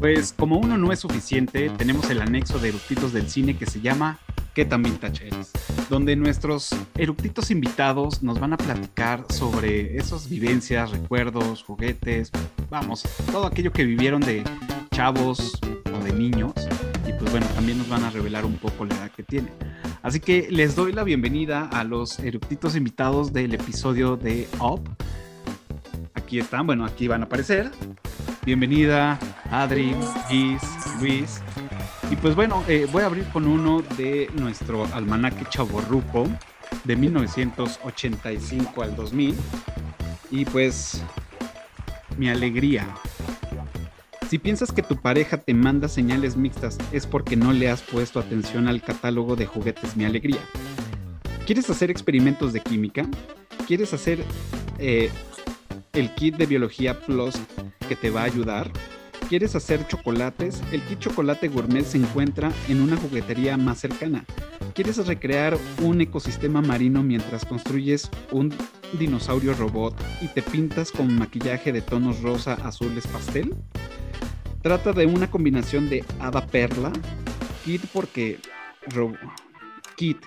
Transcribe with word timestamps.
Pues 0.00 0.32
como 0.32 0.56
uno 0.56 0.78
no 0.78 0.92
es 0.92 1.00
suficiente, 1.00 1.68
tenemos 1.76 2.08
el 2.08 2.22
anexo 2.22 2.58
de 2.58 2.70
eructitos 2.70 3.12
del 3.12 3.28
cine 3.28 3.58
que 3.58 3.66
se 3.66 3.82
llama 3.82 4.18
¿Qué 4.54 4.64
tan 4.64 4.82
vintage? 4.82 5.28
Donde 5.90 6.16
nuestros 6.16 6.74
eructitos 6.96 7.50
invitados 7.50 8.22
nos 8.22 8.40
van 8.40 8.54
a 8.54 8.56
platicar 8.56 9.26
sobre 9.28 9.98
esas 9.98 10.30
vivencias, 10.30 10.90
recuerdos, 10.90 11.62
juguetes, 11.62 12.32
vamos, 12.70 13.02
todo 13.30 13.44
aquello 13.44 13.72
que 13.72 13.84
vivieron 13.84 14.22
de 14.22 14.42
chavos 14.90 15.60
o 15.94 16.02
de 16.02 16.14
niños. 16.14 16.54
Y 17.06 17.12
pues 17.12 17.30
bueno, 17.30 17.46
también 17.48 17.76
nos 17.76 17.90
van 17.90 18.02
a 18.02 18.08
revelar 18.08 18.46
un 18.46 18.56
poco 18.56 18.86
la 18.86 18.94
edad 18.94 19.10
que 19.10 19.22
tienen. 19.22 19.52
Así 20.00 20.18
que 20.18 20.48
les 20.50 20.76
doy 20.76 20.94
la 20.94 21.04
bienvenida 21.04 21.68
a 21.70 21.84
los 21.84 22.18
eructitos 22.20 22.74
invitados 22.74 23.34
del 23.34 23.52
episodio 23.52 24.16
de 24.16 24.48
Up. 24.60 24.80
Aquí 26.14 26.38
están, 26.38 26.66
bueno, 26.66 26.86
aquí 26.86 27.06
van 27.06 27.20
a 27.20 27.26
aparecer. 27.26 27.70
Bienvenida, 28.46 29.18
Adri, 29.50 29.94
Gis, 30.28 30.62
Luis. 31.00 31.40
Y 32.10 32.16
pues 32.16 32.34
bueno, 32.34 32.64
eh, 32.68 32.86
voy 32.90 33.02
a 33.02 33.06
abrir 33.06 33.24
con 33.28 33.46
uno 33.46 33.82
de 33.96 34.30
nuestro 34.34 34.86
almanaque 34.94 35.44
chaborruco 35.48 36.26
de 36.84 36.96
1985 36.96 38.82
al 38.82 38.96
2000. 38.96 39.34
Y 40.30 40.44
pues, 40.44 41.02
mi 42.16 42.28
alegría. 42.28 42.86
Si 44.30 44.38
piensas 44.38 44.70
que 44.70 44.82
tu 44.82 44.96
pareja 44.96 45.38
te 45.38 45.54
manda 45.54 45.88
señales 45.88 46.36
mixtas 46.36 46.78
es 46.92 47.04
porque 47.04 47.34
no 47.34 47.52
le 47.52 47.68
has 47.68 47.82
puesto 47.82 48.20
atención 48.20 48.68
al 48.68 48.80
catálogo 48.80 49.34
de 49.34 49.46
juguetes 49.46 49.96
Mi 49.96 50.04
Alegría. 50.04 50.38
¿Quieres 51.46 51.68
hacer 51.68 51.90
experimentos 51.90 52.52
de 52.52 52.60
química? 52.60 53.08
¿Quieres 53.66 53.92
hacer 53.92 54.22
eh, 54.78 55.10
el 55.94 56.14
kit 56.14 56.36
de 56.36 56.46
biología 56.46 57.00
plus 57.00 57.34
que 57.88 57.96
te 57.96 58.10
va 58.10 58.20
a 58.20 58.26
ayudar? 58.26 58.70
¿Quieres 59.30 59.54
hacer 59.54 59.86
chocolates? 59.86 60.60
El 60.72 60.82
kit 60.82 60.98
chocolate 60.98 61.46
gourmet 61.46 61.84
se 61.84 61.98
encuentra 61.98 62.50
en 62.68 62.82
una 62.82 62.96
juguetería 62.96 63.56
más 63.56 63.78
cercana. 63.78 64.24
¿Quieres 64.74 65.06
recrear 65.06 65.56
un 65.84 66.00
ecosistema 66.00 66.60
marino 66.60 67.04
mientras 67.04 67.44
construyes 67.44 68.10
un 68.32 68.52
dinosaurio 68.98 69.54
robot 69.54 69.94
y 70.20 70.26
te 70.26 70.42
pintas 70.42 70.90
con 70.90 71.16
maquillaje 71.16 71.70
de 71.70 71.80
tonos 71.80 72.22
rosa, 72.22 72.54
azules, 72.54 73.06
pastel? 73.06 73.54
Trata 74.62 74.92
de 74.92 75.06
una 75.06 75.30
combinación 75.30 75.88
de 75.88 76.04
hada 76.18 76.44
perla, 76.48 76.92
kit 77.64 77.82
porque 77.92 78.40
kit 79.94 80.18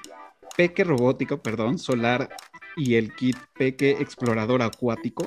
peque 0.55 0.85
robótico, 0.85 1.41
perdón, 1.41 1.77
solar 1.77 2.29
y 2.77 2.95
el 2.95 3.13
kit 3.13 3.35
peque 3.57 3.97
explorador 3.99 4.61
acuático. 4.61 5.25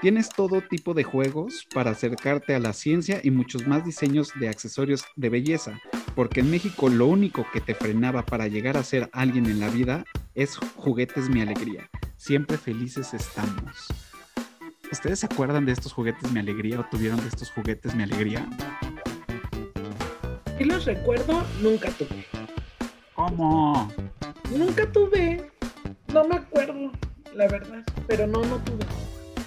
Tienes 0.00 0.30
todo 0.30 0.62
tipo 0.62 0.94
de 0.94 1.04
juegos 1.04 1.66
para 1.74 1.90
acercarte 1.90 2.54
a 2.54 2.58
la 2.58 2.72
ciencia 2.72 3.20
y 3.22 3.30
muchos 3.30 3.66
más 3.66 3.84
diseños 3.84 4.32
de 4.40 4.48
accesorios 4.48 5.04
de 5.16 5.28
belleza, 5.28 5.78
porque 6.14 6.40
en 6.40 6.50
México 6.50 6.88
lo 6.88 7.06
único 7.06 7.44
que 7.52 7.60
te 7.60 7.74
frenaba 7.74 8.24
para 8.24 8.48
llegar 8.48 8.78
a 8.78 8.82
ser 8.82 9.10
alguien 9.12 9.44
en 9.44 9.60
la 9.60 9.68
vida 9.68 10.04
es 10.34 10.56
juguetes 10.76 11.28
mi 11.28 11.42
alegría. 11.42 11.90
Siempre 12.16 12.56
felices 12.56 13.12
estamos. 13.12 13.88
¿Ustedes 14.90 15.20
se 15.20 15.26
acuerdan 15.26 15.66
de 15.66 15.72
estos 15.72 15.92
juguetes 15.92 16.32
Mi 16.32 16.40
Alegría 16.40 16.80
o 16.80 16.84
tuvieron 16.90 17.20
de 17.20 17.28
estos 17.28 17.50
juguetes 17.52 17.94
Mi 17.94 18.02
Alegría? 18.02 18.48
Sí 20.58 20.64
los 20.64 20.84
recuerdo, 20.84 21.44
nunca 21.62 21.90
tuve. 21.90 22.26
¿Cómo? 23.14 23.88
Nunca 24.50 24.90
tuve. 24.90 25.48
No 26.12 26.26
me 26.26 26.36
acuerdo, 26.36 26.90
la 27.34 27.46
verdad. 27.46 27.84
Pero 28.08 28.26
no, 28.26 28.42
no 28.44 28.56
tuve. 28.64 28.84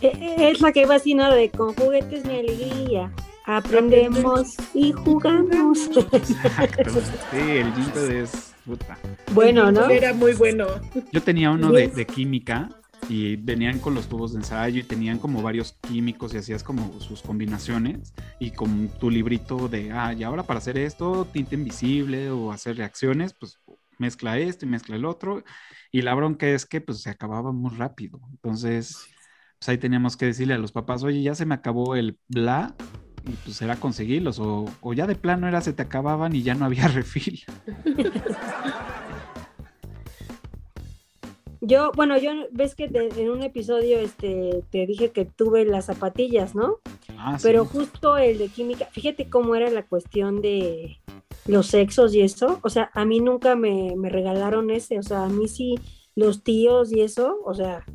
Es 0.03 0.61
la 0.61 0.71
que 0.71 0.85
va 0.85 0.95
así, 0.95 1.13
¿no? 1.13 1.31
De 1.31 1.49
con 1.49 1.73
juguetes 1.73 2.25
Mi 2.25 2.39
Alegría. 2.39 3.11
Aprendemos 3.45 4.55
y 4.73 4.91
jugamos. 4.91 5.89
Exacto. 6.11 6.91
Sí, 7.31 7.39
el 7.39 7.73
jingle 7.73 8.21
es 8.21 8.53
puta. 8.65 8.97
Bueno, 9.31 9.71
¿no? 9.71 9.89
Era 9.89 10.13
muy 10.13 10.33
bueno. 10.33 10.67
Yo 11.11 11.21
tenía 11.21 11.51
uno 11.51 11.71
de, 11.71 11.87
de 11.87 12.05
química 12.05 12.69
y 13.09 13.35
venían 13.35 13.79
con 13.79 13.95
los 13.95 14.07
tubos 14.07 14.33
de 14.33 14.39
ensayo 14.39 14.79
y 14.79 14.83
tenían 14.83 15.19
como 15.19 15.41
varios 15.41 15.73
químicos 15.87 16.33
y 16.33 16.37
hacías 16.37 16.63
como 16.63 16.99
sus 16.99 17.21
combinaciones 17.21 18.13
y 18.39 18.51
con 18.51 18.87
tu 18.87 19.09
librito 19.09 19.67
de, 19.67 19.91
ah, 19.91 20.13
y 20.13 20.23
ahora 20.23 20.43
para 20.43 20.59
hacer 20.59 20.77
esto, 20.77 21.27
tinta 21.31 21.55
invisible 21.55 22.29
o 22.29 22.51
hacer 22.51 22.77
reacciones, 22.77 23.33
pues 23.33 23.59
mezcla 23.97 24.37
esto 24.37 24.65
y 24.65 24.69
mezcla 24.69 24.95
el 24.95 25.05
otro. 25.05 25.43
Y 25.91 26.01
la 26.01 26.15
bronca 26.15 26.47
es 26.47 26.65
que 26.65 26.81
pues 26.81 27.01
se 27.01 27.09
acababa 27.09 27.51
muy 27.51 27.75
rápido. 27.75 28.19
Entonces, 28.31 29.05
pues 29.63 29.69
ahí 29.69 29.77
teníamos 29.77 30.17
que 30.17 30.25
decirle 30.25 30.55
a 30.55 30.57
los 30.57 30.73
papás, 30.73 31.03
oye, 31.03 31.21
ya 31.21 31.35
se 31.35 31.45
me 31.45 31.55
acabó 31.55 31.95
el 31.95 32.17
bla. 32.27 32.75
Y 33.25 33.37
pues 33.37 33.61
era 33.61 33.79
conseguirlos, 33.79 34.39
o, 34.39 34.65
o 34.81 34.93
ya 34.93 35.07
de 35.07 35.15
plano 35.15 35.47
era 35.47 35.61
se 35.61 35.71
te 35.71 35.81
acababan 35.83 36.35
y 36.35 36.43
ya 36.43 36.55
no 36.55 36.65
había 36.65 36.87
refil. 36.89 37.41
Yo, 41.61 41.91
bueno, 41.95 42.17
yo 42.17 42.31
ves 42.51 42.75
que 42.75 42.89
te- 42.89 43.21
en 43.21 43.29
un 43.29 43.41
episodio 43.41 43.99
este, 43.99 44.65
te 44.69 44.85
dije 44.85 45.11
que 45.11 45.23
tuve 45.25 45.63
las 45.65 45.85
zapatillas, 45.85 46.55
¿no? 46.55 46.79
Ah, 47.17 47.39
sí. 47.39 47.47
Pero 47.47 47.65
justo 47.65 48.17
el 48.17 48.37
de 48.37 48.49
química, 48.49 48.87
fíjate 48.91 49.29
cómo 49.29 49.55
era 49.55 49.69
la 49.69 49.85
cuestión 49.87 50.41
de 50.41 50.97
los 51.45 51.67
sexos 51.67 52.13
y 52.15 52.21
eso. 52.21 52.59
O 52.63 52.69
sea, 52.69 52.91
a 52.93 53.05
mí 53.05 53.21
nunca 53.21 53.55
me, 53.55 53.95
me 53.95 54.09
regalaron 54.09 54.71
ese. 54.71 54.99
O 54.99 55.03
sea, 55.03 55.23
a 55.23 55.29
mí 55.29 55.47
sí, 55.47 55.75
los 56.15 56.43
tíos 56.43 56.91
y 56.91 57.01
eso, 57.01 57.39
o 57.45 57.53
sea, 57.53 57.85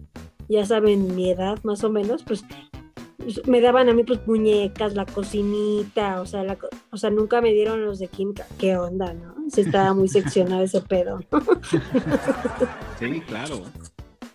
ya 0.48 0.64
saben 0.66 1.14
mi 1.14 1.30
edad 1.30 1.58
más 1.62 1.84
o 1.84 1.90
menos, 1.90 2.22
pues 2.22 2.44
me 3.46 3.60
daban 3.60 3.88
a 3.88 3.94
mí 3.94 4.04
pues 4.04 4.26
muñecas, 4.26 4.94
la 4.94 5.04
cocinita, 5.04 6.20
o 6.20 6.26
sea, 6.26 6.44
la 6.44 6.56
o 6.90 6.96
sea, 6.96 7.10
nunca 7.10 7.40
me 7.40 7.52
dieron 7.52 7.84
los 7.84 7.98
de 7.98 8.08
química. 8.08 8.46
¿Qué 8.58 8.76
onda, 8.76 9.12
no? 9.12 9.34
Se 9.50 9.62
estaba 9.62 9.92
muy 9.92 10.08
seccionado 10.08 10.62
ese 10.62 10.80
pedo. 10.80 11.20
Sí, 12.98 13.20
claro. 13.26 13.62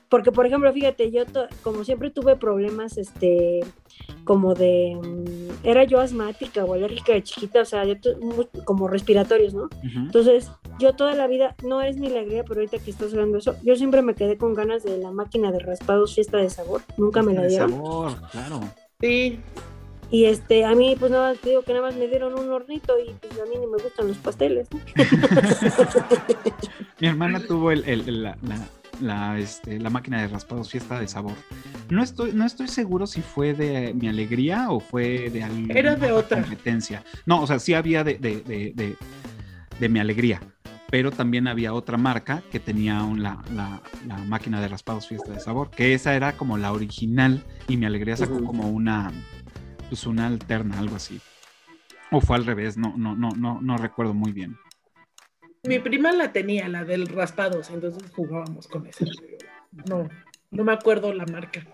Porque, 0.10 0.32
por 0.32 0.46
ejemplo, 0.46 0.72
fíjate, 0.72 1.12
yo 1.12 1.24
como 1.64 1.84
siempre 1.84 2.12
tuve 2.12 2.36
problemas, 2.36 2.98
este, 2.98 3.62
como 4.26 4.54
de, 4.54 4.98
mm, 5.02 5.66
era 5.68 5.84
yo 5.84 6.00
asmática 6.00 6.64
o 6.66 6.74
alérgica 6.74 7.14
de 7.14 7.24
chiquita, 7.24 7.62
o 7.62 7.66
sea, 7.66 7.86
yo 7.86 7.96
como 8.66 8.88
respiratorios, 8.88 9.54
¿no? 9.54 9.70
Entonces, 9.84 10.52
yo 10.80 10.94
toda 10.94 11.14
la 11.16 11.28
vida, 11.28 11.56
no 11.64 11.82
es 11.82 11.98
mi 11.98 12.08
alegría, 12.08 12.44
pero 12.44 12.62
ahorita 12.62 12.80
que 12.80 12.92
estás 12.92 13.12
hablando 13.14 13.34
de 13.34 13.40
eso, 13.40 13.56
yo 13.64 13.76
siempre 13.76 14.02
me 14.02 14.16
quedé 14.16 14.38
con 14.38 14.54
ganas 14.54 14.84
de 14.84 14.98
la 14.98 15.12
máquina 15.12 15.52
de 15.52 15.60
raspados 15.60 16.16
fiesta 16.16 16.38
de 16.38 16.50
sabor, 16.50 16.82
nunca 16.98 17.22
me 17.22 17.34
la 17.34 17.42
De 17.44 17.50
dieron. 17.50 17.72
sabor, 17.72 18.12
claro. 18.32 18.60
Sí. 19.02 19.40
Y 20.12 20.26
este, 20.26 20.64
a 20.64 20.76
mí, 20.76 20.96
pues 21.00 21.12
nada 21.12 21.32
más 21.32 21.40
te 21.40 21.50
digo 21.50 21.64
que 21.64 21.74
nada 21.74 21.88
más 21.88 21.96
me 21.96 22.08
dieron 22.08 22.38
un 22.38 22.52
hornito 22.52 22.94
y 23.00 23.12
pues 23.14 23.40
a 23.42 23.46
mí 23.46 23.56
ni 23.60 23.66
me 23.66 23.82
gustan 23.82 24.08
los 24.08 24.18
pasteles, 24.18 24.68
¿no? 24.72 24.80
Mi 27.00 27.08
hermana 27.08 27.40
tuvo 27.46 27.72
el, 27.72 27.84
el- 27.86 28.08
el- 28.08 28.24
la, 28.24 28.38
la- 28.48 28.68
la, 29.04 29.38
este, 29.38 29.80
la 29.80 29.90
máquina 29.90 30.22
de 30.22 30.28
raspados 30.28 30.70
fiesta 30.72 31.00
de 31.00 31.08
sabor. 31.08 31.34
No 31.90 32.02
estoy, 32.02 32.32
no 32.34 32.46
estoy 32.46 32.68
seguro 32.68 33.06
si 33.08 33.22
fue 33.22 33.54
de 33.54 33.94
mi 33.94 34.08
alegría 34.08 34.70
o 34.72 34.80
fue 34.80 35.30
de 35.30 35.44
alguna 35.44 35.74
Era 35.74 35.96
de 35.96 36.12
otra. 36.12 36.42
competencia. 36.42 37.04
No, 37.26 37.42
o 37.42 37.48
sea, 37.48 37.60
sí 37.60 37.74
había 37.74 38.04
de, 38.04 38.16
de, 38.18 38.42
de, 38.42 38.74
de- 39.80 39.90
mi 39.90 40.00
alegría, 40.00 40.40
pero 40.90 41.12
también 41.12 41.48
había 41.48 41.74
otra 41.74 41.98
marca 41.98 42.42
que 42.52 42.60
tenía 42.60 43.04
un- 43.04 43.22
la, 43.22 43.44
la- 43.54 43.82
la 44.08 44.18
máquina 44.20 44.62
de 44.62 44.70
raspados 44.70 45.08
fiesta 45.08 45.32
de 45.34 45.40
sabor, 45.42 45.70
que 45.72 45.94
esa 45.94 46.16
era 46.16 46.34
como 46.38 46.58
la 46.58 46.72
original 46.72 47.44
y 47.68 47.76
mi 47.76 47.86
alegría 47.86 48.16
sacó 48.16 48.42
como 48.46 48.70
una, 48.70 49.12
pues 49.90 50.06
una 50.08 50.28
alterna, 50.28 50.80
algo 50.80 50.96
así. 50.96 51.20
O 52.12 52.22
fue 52.22 52.38
al 52.38 52.46
revés, 52.46 52.78
no, 52.78 52.94
no, 52.96 53.16
no, 53.16 53.32
no, 53.32 53.60
no 53.62 53.78
recuerdo 53.78 54.14
muy 54.14 54.32
bien. 54.32 54.56
Mi 55.66 55.80
prima 55.80 56.12
la 56.12 56.34
tenía, 56.34 56.68
la 56.68 56.84
del 56.84 57.08
raspados, 57.08 57.70
entonces 57.70 58.12
jugábamos 58.14 58.68
con 58.68 58.86
esa. 58.86 59.06
No, 59.88 60.10
no 60.52 60.64
me 60.64 60.74
acuerdo 60.74 61.14
la 61.14 61.26
marca. 61.26 61.66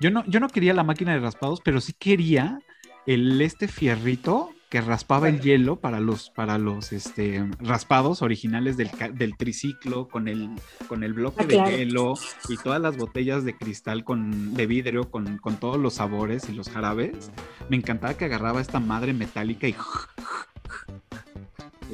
Yo 0.00 0.10
no, 0.10 0.24
yo 0.26 0.40
no 0.40 0.48
quería 0.48 0.72
la 0.72 0.82
máquina 0.82 1.12
de 1.12 1.20
raspados, 1.20 1.60
pero 1.62 1.80
sí 1.80 1.92
quería 1.92 2.60
el 3.06 3.40
este 3.42 3.68
fierrito 3.68 4.50
que 4.70 4.80
raspaba 4.80 5.28
el 5.28 5.40
hielo 5.40 5.76
para 5.76 6.00
los, 6.00 6.30
para 6.30 6.58
los 6.58 6.92
este, 6.92 7.48
raspados 7.60 8.22
originales 8.22 8.76
del, 8.76 8.90
del 9.12 9.36
triciclo 9.36 10.08
con 10.08 10.26
el, 10.26 10.50
con 10.88 11.04
el 11.04 11.12
bloque 11.12 11.44
Ah, 11.44 11.46
de 11.68 11.76
hielo 11.76 12.14
y 12.48 12.56
todas 12.56 12.80
las 12.80 12.96
botellas 12.96 13.44
de 13.44 13.56
cristal 13.56 14.02
con, 14.02 14.54
de 14.54 14.66
vidrio 14.66 15.10
con, 15.10 15.38
con 15.38 15.58
todos 15.58 15.78
los 15.78 15.94
sabores 15.94 16.48
y 16.48 16.54
los 16.54 16.70
jarabes. 16.70 17.30
Me 17.68 17.76
encantaba 17.76 18.14
que 18.14 18.24
agarraba 18.24 18.60
esta 18.60 18.80
madre 18.80 19.12
metálica 19.12 19.68
y, 19.68 19.76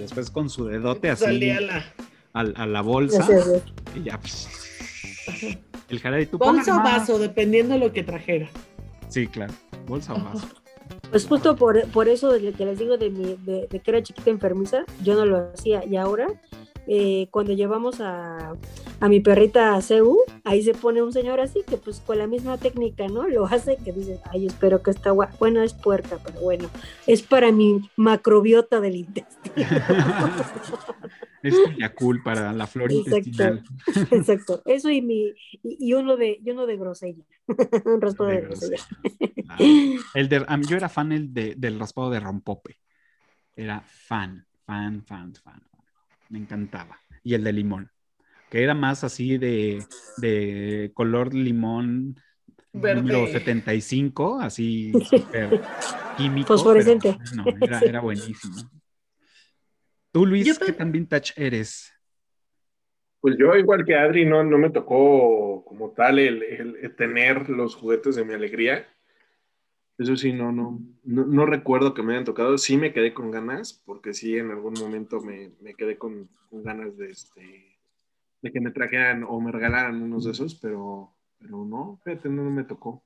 y 0.00 0.02
después 0.02 0.31
con 0.31 0.49
su 0.50 0.64
dedote 0.67 1.11
así 1.11 1.25
Salía 1.25 1.61
la 1.61 1.85
al- 2.32 2.55
a, 2.56 2.67
la 2.67 2.81
bolsa 2.81 3.26
y 3.94 4.02
ya 4.05 4.19
pues, 4.19 4.49
el 5.88 6.00
jarabe. 6.00 6.26
¿tú 6.26 6.38
bolsa 6.38 6.76
o 6.76 6.82
vaso, 6.82 7.19
dependiendo 7.19 7.76
lo 7.76 7.93
que 7.93 8.02
trajera. 8.02 8.49
Sí, 9.08 9.26
claro. 9.26 9.52
Bolsa 9.87 10.14
o 10.14 10.23
vaso. 10.23 10.49
Pues 11.11 11.26
justo 11.26 11.56
por, 11.56 11.87
por 11.88 12.08
eso 12.08 12.31
de 12.32 12.41
lo 12.41 12.52
que 12.52 12.64
les 12.64 12.79
digo 12.79 12.97
de, 12.97 13.11
mi, 13.11 13.37
de, 13.44 13.67
de 13.69 13.81
que 13.81 13.91
era 13.91 14.02
chiquita 14.02 14.31
enfermiza, 14.31 14.85
yo 15.02 15.14
no 15.14 15.25
lo 15.26 15.50
hacía. 15.52 15.85
Y 15.85 15.97
ahora, 15.97 16.29
eh, 16.87 17.26
cuando 17.31 17.52
llevamos 17.52 18.00
a, 18.00 18.52
a 19.00 19.08
mi 19.08 19.20
perrita 19.20 19.81
Seu, 19.81 20.19
ahí 20.44 20.62
se 20.62 20.75
pone 20.75 21.02
un 21.02 21.12
señor 21.12 21.41
así 21.41 21.62
que 21.67 21.79
pues 21.79 22.00
con 22.00 22.19
la 22.19 22.26
misma 22.26 22.58
técnica, 22.58 23.08
¿no? 23.08 23.26
Lo 23.29 23.47
hace 23.47 23.79
que 23.79 23.93
dice, 23.93 24.20
ay, 24.31 24.47
espero 24.47 24.82
que 24.82 24.91
está 24.91 25.11
guapa. 25.11 25.35
Bueno, 25.38 25.62
es 25.62 25.73
puerca, 25.73 26.19
pero 26.23 26.41
bueno, 26.41 26.69
es 27.06 27.23
para 27.23 27.50
mi 27.50 27.88
macrobiota 27.97 28.81
del 28.81 28.97
intestino. 28.97 29.67
es 31.43 31.55
cool 31.99 32.23
para 32.23 32.52
la 32.52 32.67
flora 32.67 32.93
intestinal. 32.93 33.64
Exacto, 34.11 34.62
eso 34.67 34.91
y 34.91 35.00
mi 35.00 35.32
y, 35.62 35.94
uno 35.94 36.19
de 36.19 36.38
y 36.44 36.50
uno 36.50 36.67
de 36.67 36.76
grosella, 36.76 37.25
un 37.87 38.00
raspado 38.02 38.31
de, 38.31 38.43
grosella. 38.43 38.76
Ah, 39.49 39.56
el 40.14 40.29
de, 40.29 40.44
yo 40.69 40.76
era 40.76 40.91
fan 40.91 41.12
el 41.12 41.32
de, 41.32 41.55
del 41.56 41.79
raspado 41.79 42.11
de 42.11 42.20
rompope. 42.20 42.76
Era 43.56 43.81
fan, 43.81 44.47
fan, 44.67 45.02
fan, 45.05 45.35
fan. 45.35 45.62
Me 46.29 46.38
encantaba. 46.38 46.99
Y 47.25 47.35
el 47.35 47.44
de 47.44 47.52
limón 47.52 47.91
que 48.50 48.62
era 48.62 48.75
más 48.75 49.05
así 49.05 49.38
de, 49.38 49.82
de 50.19 50.91
color 50.93 51.32
limón 51.32 52.17
número 52.73 53.26
75, 53.26 54.41
así 54.41 54.93
súper 55.05 55.61
químico. 56.17 56.49
Fosforescente. 56.49 57.17
no, 57.35 57.44
era, 57.82 58.00
buenísimo. 58.00 58.70
Tú, 60.12 60.26
Luis, 60.26 60.58
¿qué 60.58 60.73
tan 60.73 60.91
vintage 60.91 61.32
eres? 61.37 61.93
Pues 63.20 63.37
yo, 63.38 63.55
igual 63.55 63.85
que 63.85 63.94
Adri, 63.94 64.25
no, 64.25 64.43
no 64.43 64.58
me 64.58 64.70
tocó 64.70 65.64
como 65.64 65.91
tal 65.91 66.19
el, 66.19 66.94
tener 66.97 67.49
los 67.50 67.76
juguetes 67.76 68.17
de 68.17 68.25
mi 68.25 68.35
alegría. 68.35 68.88
Eso 69.99 70.17
sí, 70.17 70.32
no, 70.32 70.50
no, 70.50 70.81
no, 71.05 71.44
recuerdo 71.44 71.93
que 71.93 72.02
me 72.02 72.14
hayan 72.14 72.25
tocado. 72.25 72.56
Sí 72.56 72.79
me 72.79 72.94
quedé 72.94 73.12
con 73.12 73.31
ganas, 73.31 73.82
porque 73.85 74.14
sí, 74.14 74.38
en 74.38 74.50
algún 74.50 74.73
momento 74.81 75.20
me, 75.20 75.52
quedé 75.76 75.99
con, 75.99 76.31
con, 76.49 76.62
ganas 76.62 76.97
de, 76.97 77.11
este, 77.11 77.70
de 78.43 78.53
que 78.53 78.61
me 78.61 78.71
trajeran 78.71 79.25
o 79.25 79.41
me 79.41 79.53
regalaran 79.53 80.03
unos 80.03 80.25
de 80.25 80.33
esos, 80.33 80.55
pero, 80.55 81.13
pero 81.39 81.65
no, 81.65 82.01
fíjate, 82.05 82.29
no 82.29 82.43
me 82.51 82.65
tocó. 82.65 83.03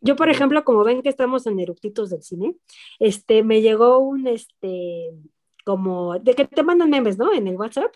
Yo, 0.00 0.16
por 0.16 0.28
ejemplo, 0.28 0.64
como 0.64 0.84
ven 0.84 1.02
que 1.02 1.08
estamos 1.08 1.46
en 1.46 1.58
eructitos 1.58 2.10
del 2.10 2.22
cine, 2.22 2.54
este, 2.98 3.42
me 3.42 3.60
llegó 3.60 3.98
un, 3.98 4.26
este, 4.26 5.12
como, 5.64 6.18
de 6.18 6.34
que 6.34 6.44
te 6.44 6.62
mandan 6.62 6.90
memes, 6.90 7.18
¿no? 7.18 7.32
En 7.32 7.48
el 7.48 7.56
WhatsApp. 7.56 7.92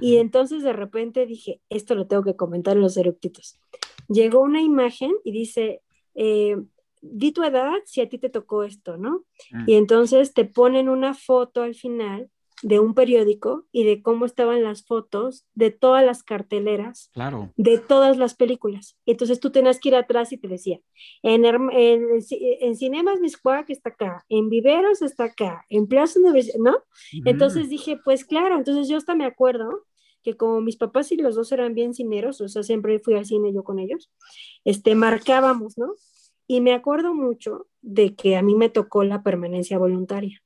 Y 0.00 0.16
entonces 0.16 0.62
de 0.62 0.72
repente 0.72 1.26
dije, 1.26 1.60
esto 1.68 1.94
lo 1.94 2.06
tengo 2.06 2.22
que 2.22 2.34
comentar 2.34 2.76
en 2.76 2.82
los 2.82 2.96
eructitos. 2.96 3.60
Llegó 4.08 4.40
una 4.40 4.62
imagen 4.62 5.12
y 5.22 5.32
dice, 5.32 5.82
eh, 6.14 6.56
di 7.02 7.32
tu 7.32 7.42
edad 7.42 7.74
si 7.84 8.00
a 8.00 8.08
ti 8.08 8.16
te 8.16 8.30
tocó 8.30 8.62
esto, 8.62 8.96
¿no? 8.96 9.24
Mm. 9.50 9.64
Y 9.66 9.74
entonces 9.74 10.32
te 10.32 10.46
ponen 10.46 10.88
una 10.88 11.12
foto 11.12 11.62
al 11.62 11.74
final 11.74 12.30
de 12.62 12.78
un 12.78 12.94
periódico 12.94 13.66
y 13.72 13.84
de 13.84 14.02
cómo 14.02 14.24
estaban 14.24 14.62
las 14.62 14.84
fotos 14.84 15.44
de 15.54 15.70
todas 15.70 16.04
las 16.04 16.22
carteleras 16.22 17.10
claro. 17.12 17.52
de 17.56 17.78
todas 17.78 18.16
las 18.16 18.34
películas. 18.34 18.96
Entonces 19.04 19.40
tú 19.40 19.50
tenías 19.50 19.80
que 19.80 19.90
ir 19.90 19.96
atrás 19.96 20.32
y 20.32 20.38
te 20.38 20.48
decía, 20.48 20.80
en, 21.22 21.44
en, 21.44 22.76
Cinemas 22.76 23.20
Miscuac 23.20 23.68
está 23.70 23.90
acá, 23.90 24.24
en 24.28 24.48
Viveros 24.48 25.02
está 25.02 25.24
acá, 25.24 25.64
en 25.68 25.86
Plaza 25.86 26.20
Universidad, 26.20 26.58
¿no? 26.58 26.76
Entonces 27.24 27.68
dije, 27.68 27.98
pues 28.04 28.24
claro, 28.24 28.56
entonces 28.56 28.88
yo 28.88 28.96
hasta 28.96 29.14
me 29.14 29.26
acuerdo 29.26 29.84
que 30.22 30.36
como 30.36 30.60
mis 30.60 30.76
papás 30.76 31.10
y 31.10 31.16
los 31.16 31.34
dos 31.34 31.50
eran 31.50 31.74
bien 31.74 31.94
cineros, 31.94 32.40
o 32.40 32.48
sea, 32.48 32.62
siempre 32.62 33.00
fui 33.00 33.14
al 33.14 33.26
cine 33.26 33.52
yo 33.52 33.64
con 33.64 33.80
ellos, 33.80 34.10
este, 34.64 34.94
marcábamos, 34.94 35.76
¿no? 35.76 35.94
Y 36.46 36.60
me 36.60 36.74
acuerdo 36.74 37.14
mucho 37.14 37.66
de 37.80 38.14
que 38.14 38.36
a 38.36 38.42
mí 38.42 38.54
me 38.54 38.68
tocó 38.68 39.04
la 39.04 39.22
permanencia 39.22 39.78
voluntaria. 39.78 40.42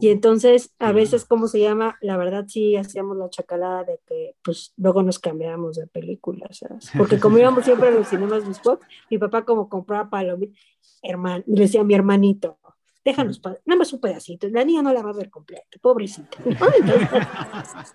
Y 0.00 0.08
entonces, 0.08 0.72
a 0.78 0.92
veces, 0.92 1.24
¿cómo 1.24 1.46
se 1.46 1.60
llama? 1.60 1.98
La 2.00 2.16
verdad 2.16 2.44
sí 2.48 2.76
hacíamos 2.76 3.16
la 3.16 3.28
chacalada 3.28 3.84
de 3.84 4.00
que, 4.06 4.34
pues, 4.42 4.72
luego 4.76 5.02
nos 5.02 5.18
cambiábamos 5.18 5.76
de 5.76 5.86
películas, 5.86 6.58
¿sabes? 6.58 6.90
Porque 6.96 7.20
como 7.20 7.38
íbamos 7.38 7.64
siempre 7.64 7.88
a 7.88 7.92
los 7.92 8.08
cinemas 8.08 8.44
de 8.44 8.52
Spot, 8.52 8.80
mi 9.10 9.18
papá 9.18 9.44
como 9.44 9.68
compraba 9.68 10.08
palomitas, 10.08 10.58
hermano, 11.02 11.44
le 11.46 11.62
decía 11.62 11.84
mi 11.84 11.94
hermanito, 11.94 12.58
déjanos, 13.04 13.40
nada 13.64 13.78
más 13.78 13.92
un 13.92 14.00
pedacito, 14.00 14.48
la 14.48 14.64
niña 14.64 14.82
no 14.82 14.92
la 14.92 15.02
va 15.02 15.10
a 15.10 15.14
ver 15.14 15.30
completa, 15.30 15.78
pobrecita. 15.80 16.38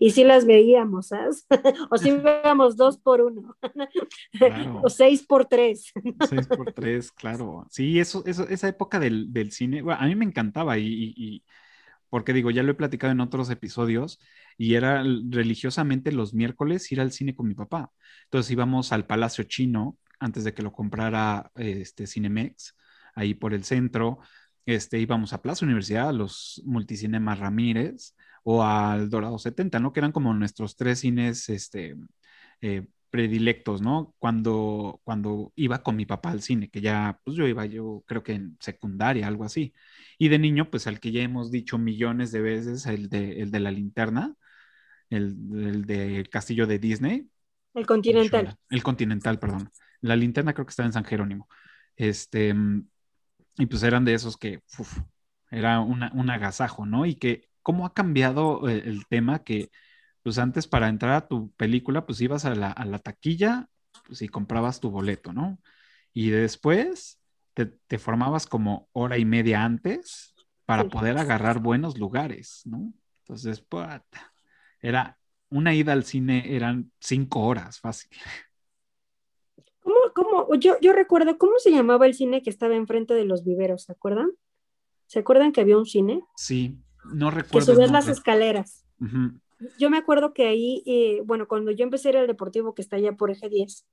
y 0.00 0.10
sí 0.10 0.24
las 0.24 0.46
veíamos, 0.46 1.08
¿sabes? 1.08 1.46
o 1.90 1.98
sí 1.98 2.12
veíamos 2.12 2.76
dos 2.76 2.98
por 2.98 3.20
uno, 3.20 3.56
o 4.82 4.88
seis 4.88 5.24
por 5.26 5.46
tres. 5.46 5.92
seis 6.28 6.46
por 6.46 6.72
tres, 6.72 7.10
claro. 7.12 7.66
Sí, 7.70 7.98
eso, 7.98 8.22
eso 8.26 8.48
esa 8.48 8.68
época 8.68 9.00
del, 9.00 9.32
del 9.32 9.50
cine, 9.52 9.82
a 9.86 10.06
mí 10.06 10.14
me 10.14 10.24
encantaba 10.24 10.78
y, 10.78 11.14
y, 11.16 11.44
porque 12.08 12.32
digo, 12.32 12.50
ya 12.50 12.62
lo 12.62 12.70
he 12.70 12.76
platicado 12.76 13.12
en 13.12 13.20
otros 13.20 13.50
episodios 13.50 14.20
y 14.56 14.74
era 14.74 15.02
religiosamente 15.02 16.12
los 16.12 16.32
miércoles 16.32 16.90
ir 16.92 17.00
al 17.00 17.10
cine 17.10 17.34
con 17.34 17.48
mi 17.48 17.54
papá. 17.54 17.90
Entonces 18.24 18.52
íbamos 18.52 18.92
al 18.92 19.04
Palacio 19.06 19.42
Chino 19.44 19.98
antes 20.20 20.44
de 20.44 20.54
que 20.54 20.62
lo 20.62 20.72
comprara 20.72 21.50
este 21.56 22.06
Cinemex, 22.06 22.76
ahí 23.14 23.34
por 23.34 23.52
el 23.52 23.64
centro. 23.64 24.20
Este, 24.66 24.98
íbamos 24.98 25.32
a 25.32 25.42
Plaza 25.42 25.64
Universidad, 25.64 26.08
a 26.08 26.12
los 26.12 26.62
multicinemas 26.64 27.38
Ramírez, 27.38 28.14
o 28.44 28.62
al 28.62 29.10
Dorado 29.10 29.38
70, 29.38 29.80
¿no? 29.80 29.92
Que 29.92 30.00
eran 30.00 30.12
como 30.12 30.32
nuestros 30.34 30.76
tres 30.76 31.00
cines 31.00 31.48
este, 31.48 31.96
eh, 32.60 32.86
predilectos, 33.10 33.80
¿no? 33.80 34.14
Cuando, 34.18 35.00
cuando 35.04 35.52
iba 35.56 35.82
con 35.82 35.96
mi 35.96 36.06
papá 36.06 36.30
al 36.30 36.42
cine, 36.42 36.68
que 36.68 36.80
ya, 36.80 37.20
pues 37.24 37.36
yo 37.36 37.46
iba, 37.46 37.64
yo 37.66 38.02
creo 38.06 38.22
que 38.22 38.32
en 38.32 38.56
secundaria, 38.60 39.26
algo 39.26 39.44
así. 39.44 39.72
Y 40.18 40.28
de 40.28 40.38
niño, 40.38 40.70
pues 40.70 40.86
al 40.86 41.00
que 41.00 41.12
ya 41.12 41.22
hemos 41.22 41.50
dicho 41.50 41.78
millones 41.78 42.32
de 42.32 42.40
veces, 42.40 42.86
el 42.86 43.08
de, 43.08 43.40
el 43.40 43.50
de 43.50 43.60
la 43.60 43.70
linterna, 43.70 44.34
el, 45.10 45.36
el 45.54 45.84
del 45.84 46.28
castillo 46.28 46.66
de 46.66 46.78
Disney. 46.78 47.28
El 47.74 47.86
Continental. 47.86 48.56
El 48.70 48.82
Continental, 48.82 49.38
perdón. 49.38 49.70
La 50.00 50.16
linterna 50.16 50.52
creo 50.52 50.66
que 50.66 50.70
estaba 50.70 50.86
en 50.86 50.92
San 50.92 51.04
Jerónimo. 51.04 51.48
Este, 51.96 52.54
y 53.56 53.66
pues 53.66 53.82
eran 53.82 54.04
de 54.04 54.14
esos 54.14 54.36
que, 54.36 54.62
uf, 54.78 54.98
era 55.50 55.80
una, 55.80 56.10
un 56.14 56.30
agasajo, 56.30 56.86
¿no? 56.86 57.06
Y 57.06 57.14
que 57.14 57.48
cómo 57.62 57.86
ha 57.86 57.94
cambiado 57.94 58.68
eh, 58.68 58.82
el, 58.84 59.06
tema 59.06 59.44
que, 59.44 59.70
pues 60.22 60.38
antes 60.38 60.66
para 60.66 60.88
entrar 60.88 61.12
a 61.12 61.28
tu 61.28 61.52
película, 61.52 62.06
pues 62.06 62.20
ibas 62.20 62.44
a 62.44 62.54
la, 62.54 62.98
taquilla 62.98 63.68
pues, 64.06 64.22
y 64.22 64.28
comprabas 64.28 64.80
tu 64.80 64.90
boleto, 64.90 65.32
¿no? 65.32 65.58
Y 66.12 66.30
después 66.30 67.20
te, 67.54 67.98
formabas 67.98 68.46
como 68.46 68.88
hora 68.92 69.18
y 69.18 69.24
media 69.24 69.64
antes 69.64 70.34
para 70.64 70.84
poder 70.84 71.18
agarrar 71.18 71.60
buenos 71.60 71.98
lugares, 71.98 72.62
¿no? 72.64 72.92
Entonces, 73.20 73.60
pues, 73.60 73.88
era 74.80 75.18
una 75.48 75.74
ida 75.74 75.92
al 75.92 76.04
cine, 76.04 76.54
eran 76.54 76.90
cinco 77.00 77.40
horas, 77.40 77.80
fácil. 77.80 78.10
Yo, 80.58 80.76
yo 80.80 80.92
recuerdo, 80.92 81.38
¿cómo 81.38 81.58
se 81.58 81.70
llamaba 81.70 82.06
el 82.06 82.14
cine 82.14 82.42
que 82.42 82.50
estaba 82.50 82.74
enfrente 82.76 83.14
de 83.14 83.24
los 83.24 83.44
viveros? 83.44 83.84
¿Se 83.84 83.92
acuerdan? 83.92 84.32
¿Se 85.06 85.18
acuerdan 85.18 85.52
que 85.52 85.60
había 85.60 85.78
un 85.78 85.86
cine? 85.86 86.22
Sí, 86.36 86.78
no 87.12 87.30
recuerdo. 87.30 87.66
Que 87.66 87.72
subías 87.74 87.90
las 87.90 88.08
escaleras. 88.08 88.84
Yo 89.78 89.90
me 89.90 89.98
acuerdo 89.98 90.32
que 90.32 90.46
ahí, 90.46 90.82
eh, 90.86 91.22
bueno, 91.24 91.46
cuando 91.48 91.70
yo 91.70 91.84
empecé 91.84 92.10
era 92.10 92.20
el 92.20 92.26
deportivo 92.26 92.74
que 92.74 92.82
está 92.82 92.96
allá 92.96 93.12
por 93.12 93.30
eje 93.30 93.48
10, 93.48 93.86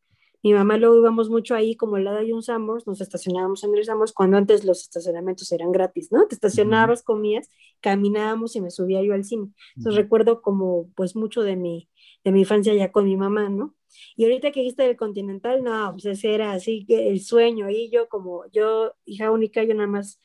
mi 0.44 0.54
mamá 0.54 0.78
luego 0.78 0.98
íbamos 0.98 1.30
mucho 1.30 1.54
ahí, 1.54 1.76
como 1.76 1.98
el 1.98 2.06
lado 2.06 2.18
de 2.18 2.34
un 2.34 2.42
Sambors, 2.42 2.88
nos 2.88 3.00
estacionábamos 3.00 3.64
en 3.64 3.76
el 3.76 3.86
Sambors, 3.86 4.12
cuando 4.12 4.38
antes 4.38 4.66
los 4.66 4.82
estacionamientos 4.82 5.52
eran 5.52 5.72
gratis, 5.72 6.12
¿no? 6.12 6.26
Te 6.26 6.34
estacionabas, 6.34 7.04
comías, 7.04 7.48
caminábamos 7.80 8.56
y 8.56 8.62
me 8.62 8.72
subía 8.72 9.04
yo 9.04 9.14
al 9.14 9.24
cine. 9.24 9.52
Entonces 9.76 10.02
recuerdo 10.02 10.42
como, 10.42 10.90
pues, 10.96 11.16
mucho 11.16 11.44
de 11.44 11.58
mi, 11.58 11.90
de 12.24 12.32
mi 12.32 12.42
infancia 12.42 12.74
ya 12.74 12.92
con 12.92 13.06
mi 13.06 13.18
mamá, 13.18 13.50
¿no? 13.50 13.76
Y 14.16 14.24
ahorita 14.24 14.52
que 14.52 14.62
dijiste 14.62 14.84
del 14.84 14.96
Continental, 14.96 15.64
no, 15.64 15.92
pues 15.94 16.06
ese 16.06 16.34
era 16.34 16.54
así 16.54 16.86
que 16.86 17.10
el 17.10 17.22
sueño, 17.22 17.66
ahí 17.68 17.90
yo 17.92 18.08
como, 18.08 18.46
yo, 18.52 18.94
hija 19.06 19.32
única, 19.32 19.64
yo 19.64 19.74
nada 19.74 19.88
más 19.88 20.22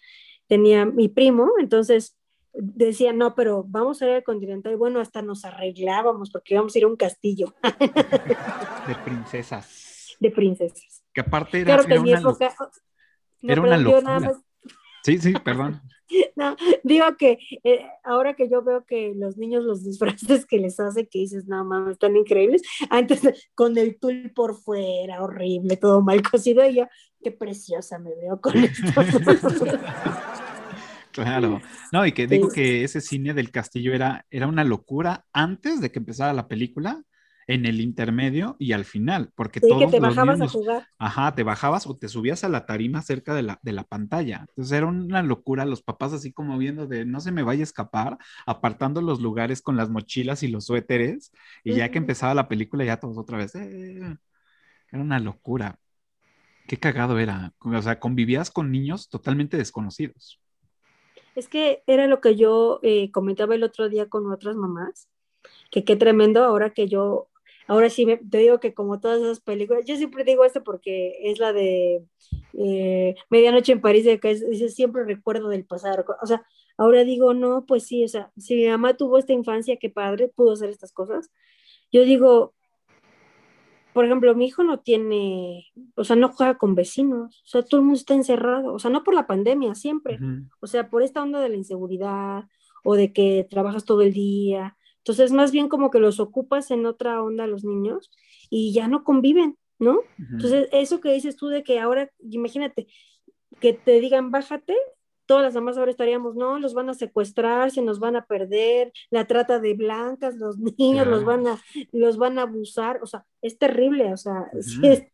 tenía 0.47 0.85
mi 0.87 1.09
primo, 1.09 1.50
entonces 1.59 2.17
decía, 2.59 3.12
no, 3.12 3.35
pero 3.35 3.65
vamos 3.67 4.00
a 4.00 4.07
ir 4.07 4.12
al 4.12 4.25
Continental. 4.25 4.73
Y 4.73 4.76
bueno, 4.76 5.00
hasta 5.00 5.23
nos 5.23 5.45
arreglábamos 5.45 6.31
porque 6.31 6.55
íbamos 6.55 6.75
a 6.75 6.79
ir 6.79 6.85
a 6.85 6.88
un 6.88 6.97
castillo. 6.97 7.55
De 8.87 8.95
princesas. 9.05 10.17
De 10.21 10.31
princesas. 10.31 11.03
Que 11.12 11.21
aparte 11.21 11.61
era, 11.61 11.79
claro 11.79 12.03
una, 12.03 12.19
época, 12.19 12.55
era 13.43 13.61
una 13.61 13.76
locura. 13.76 14.33
Sí, 15.03 15.19
sí, 15.19 15.35
perdón. 15.45 15.81
No, 16.36 16.56
digo 16.82 17.16
que 17.16 17.38
eh, 17.64 17.86
ahora 18.04 18.34
que 18.34 18.48
yo 18.48 18.62
veo 18.62 18.84
que 18.84 19.14
los 19.16 19.36
niños 19.36 19.64
los 19.64 19.84
disfraces 19.84 20.46
que 20.46 20.58
les 20.58 20.78
hace, 20.80 21.08
que 21.08 21.20
dices, 21.20 21.46
no 21.46 21.64
mames, 21.64 21.92
están 21.92 22.16
increíbles. 22.16 22.62
Antes 22.90 23.22
con 23.54 23.76
el 23.78 23.98
tul 23.98 24.32
por 24.34 24.54
fuera, 24.54 25.22
horrible, 25.22 25.76
todo 25.76 26.02
mal 26.02 26.22
cocido, 26.22 26.68
y 26.68 26.76
yo, 26.76 26.86
qué 27.22 27.30
preciosa 27.30 27.98
me 27.98 28.14
veo 28.14 28.40
con 28.40 28.56
esto. 28.56 28.86
Claro. 31.12 31.62
No, 31.92 32.04
y 32.04 32.12
que 32.12 32.26
digo 32.26 32.50
que 32.50 32.84
ese 32.84 33.00
cine 33.00 33.32
del 33.32 33.50
castillo 33.50 33.94
era, 33.94 34.26
era 34.30 34.46
una 34.46 34.64
locura 34.64 35.25
antes 35.32 35.80
de 35.80 35.90
que 35.90 35.98
empezara 35.98 36.34
la 36.34 36.46
película. 36.46 37.02
En 37.49 37.65
el 37.65 37.81
intermedio 37.81 38.57
y 38.59 38.73
al 38.73 38.85
final, 38.85 39.31
porque 39.35 39.61
Sí, 39.61 39.69
todos 39.69 39.85
que 39.85 39.91
te 39.93 40.00
los 40.00 40.17
bajabas 40.17 40.38
niños 40.38 40.55
a 40.55 40.59
jugar. 40.59 40.87
Ajá, 40.99 41.35
te 41.35 41.43
bajabas 41.45 41.87
o 41.87 41.97
te 41.97 42.09
subías 42.09 42.43
a 42.45 42.49
la 42.49 42.67
tarima 42.67 43.03
cerca 43.03 43.35
de 43.35 43.43
la, 43.43 43.59
de 43.62 43.73
la 43.73 43.85
pantalla. 43.85 44.47
Entonces 44.49 44.73
era 44.73 44.87
una 44.87 45.23
locura, 45.23 45.65
los 45.65 45.83
papás 45.83 46.12
así 46.12 46.33
como 46.33 46.59
viendo 46.59 46.87
de 46.87 47.05
no 47.05 47.21
se 47.21 47.31
me 47.33 47.43
vaya 47.43 47.61
a 47.61 47.65
escapar, 47.65 48.19
apartando 48.47 49.00
los 49.00 49.21
lugares 49.21 49.62
con 49.62 49.76
las 49.76 49.91
mochilas 49.91 50.43
y 50.43 50.49
los 50.49 50.67
suéteres, 50.67 51.33
y 51.62 51.75
ya 51.75 51.91
que 51.91 51.99
empezaba 51.99 52.35
la 52.35 52.49
película 52.49 52.85
ya 52.85 52.99
todos 52.99 53.17
otra 53.19 53.38
vez. 53.38 53.55
"Eh". 53.55 54.17
Era 54.93 55.03
una 55.03 55.19
locura. 55.19 55.79
Qué 56.67 56.79
cagado 56.79 57.19
era. 57.19 57.55
O 57.61 57.83
sea, 57.83 58.00
convivías 58.00 58.50
con 58.50 58.73
niños 58.73 59.09
totalmente 59.09 59.57
desconocidos. 59.57 60.41
Es 61.37 61.49
que 61.49 61.83
era 61.87 62.07
lo 62.07 62.21
que 62.21 62.35
yo 62.35 62.81
eh, 62.83 63.11
comentaba 63.12 63.55
el 63.55 63.62
otro 63.62 63.88
día 63.88 64.09
con 64.09 64.33
otras 64.33 64.57
mamás, 64.57 65.09
que 65.71 65.85
qué 65.85 65.95
tremendo 65.95 66.43
ahora 66.45 66.71
que 66.71 66.88
yo, 66.88 67.29
ahora 67.68 67.90
sí 67.90 68.06
me- 68.06 68.16
te 68.18 68.38
digo 68.38 68.61
que 68.61 68.75
como 68.75 69.00
todas 69.00 69.20
esas 69.20 69.40
películas, 69.40 69.85
yo 69.87 69.96
siempre 69.96 70.25
digo 70.25 70.44
esto 70.44 70.62
porque 70.64 71.18
es 71.23 71.38
la 71.38 71.52
de 71.52 72.04
eh, 72.58 73.14
Medianoche 73.28 73.73
en 73.73 73.80
París, 73.82 74.04
de 74.04 74.18
que 74.18 74.30
es- 74.30 74.75
siempre 74.75 75.04
recuerdo 75.04 75.49
del 75.49 75.66
pasado, 75.66 76.04
o 76.23 76.26
sea, 76.26 76.42
ahora 76.78 77.04
digo, 77.04 77.35
no, 77.35 77.66
pues 77.66 77.85
sí, 77.87 78.04
o 78.04 78.08
sea, 78.08 78.30
si 78.37 78.56
mi 78.56 78.66
mamá 78.66 78.96
tuvo 78.96 79.18
esta 79.18 79.32
infancia, 79.35 79.76
qué 79.76 79.90
padre, 79.90 80.28
pudo 80.35 80.52
hacer 80.52 80.70
estas 80.70 80.92
cosas, 80.92 81.30
yo 81.92 82.04
digo, 82.04 82.54
por 83.92 84.04
ejemplo, 84.04 84.35
mi 84.35 84.46
hijo 84.46 84.62
no 84.62 84.80
tiene, 84.80 85.73
o 85.94 86.04
sea, 86.04 86.16
no 86.16 86.28
juega 86.30 86.58
con 86.58 86.75
vecinos, 86.75 87.42
o 87.44 87.49
sea, 87.49 87.62
todo 87.62 87.80
el 87.80 87.87
mundo 87.87 87.99
está 87.99 88.12
encerrado, 88.14 88.75
o 88.75 88.78
sea, 88.78 88.90
no 88.90 89.02
por 89.02 89.14
la 89.14 89.26
pandemia, 89.26 89.75
siempre. 89.75 90.18
O 90.61 90.66
sea, 90.66 90.90
por 90.90 91.02
esta 91.02 91.23
onda 91.23 91.40
de 91.40 91.49
la 91.49 91.56
inseguridad 91.56 92.44
o 92.85 92.94
de 92.94 93.12
que 93.14 93.46
trabajas 93.49 93.85
todo 93.87 94.02
el 94.02 94.12
día. 94.12 94.76
Entonces, 95.06 95.30
más 95.30 95.52
bien 95.52 95.68
como 95.68 95.92
que 95.92 96.00
los 96.00 96.18
ocupas 96.18 96.72
en 96.72 96.84
otra 96.84 97.22
onda 97.22 97.46
los 97.46 97.62
niños 97.64 98.10
y 98.50 98.72
ya 98.72 98.88
no 98.88 99.04
conviven, 99.04 99.56
¿no? 99.78 100.00
Entonces, 100.32 100.68
eso 100.72 101.00
que 101.00 101.12
dices 101.12 101.36
tú 101.36 101.46
de 101.46 101.62
que 101.62 101.78
ahora, 101.78 102.10
imagínate, 102.28 102.88
que 103.60 103.72
te 103.72 104.00
digan, 104.00 104.32
bájate, 104.32 104.75
todas 105.26 105.44
las 105.44 105.54
mamás 105.54 105.78
ahora 105.78 105.92
estaríamos, 105.92 106.34
no, 106.34 106.58
los 106.58 106.75
van 106.75 106.88
a 106.90 106.94
secuestrar, 106.94 107.70
se 107.70 107.82
nos 107.82 108.00
van 108.00 108.16
a 108.16 108.25
perder, 108.26 108.92
la 109.10 109.28
trata 109.28 109.60
de 109.60 109.75
blancas, 109.75 110.34
los 110.36 110.58
niños 110.58 111.06
los 111.06 111.25
van 111.25 111.46
a, 111.46 111.62
los 111.92 112.16
van 112.16 112.40
a 112.40 112.42
abusar, 112.42 112.98
o 113.00 113.06
sea, 113.06 113.25
es 113.42 113.58
terrible, 113.58 114.12
o 114.12 114.16
sea, 114.16 114.50
sí 114.60 114.80
es- 114.88 115.04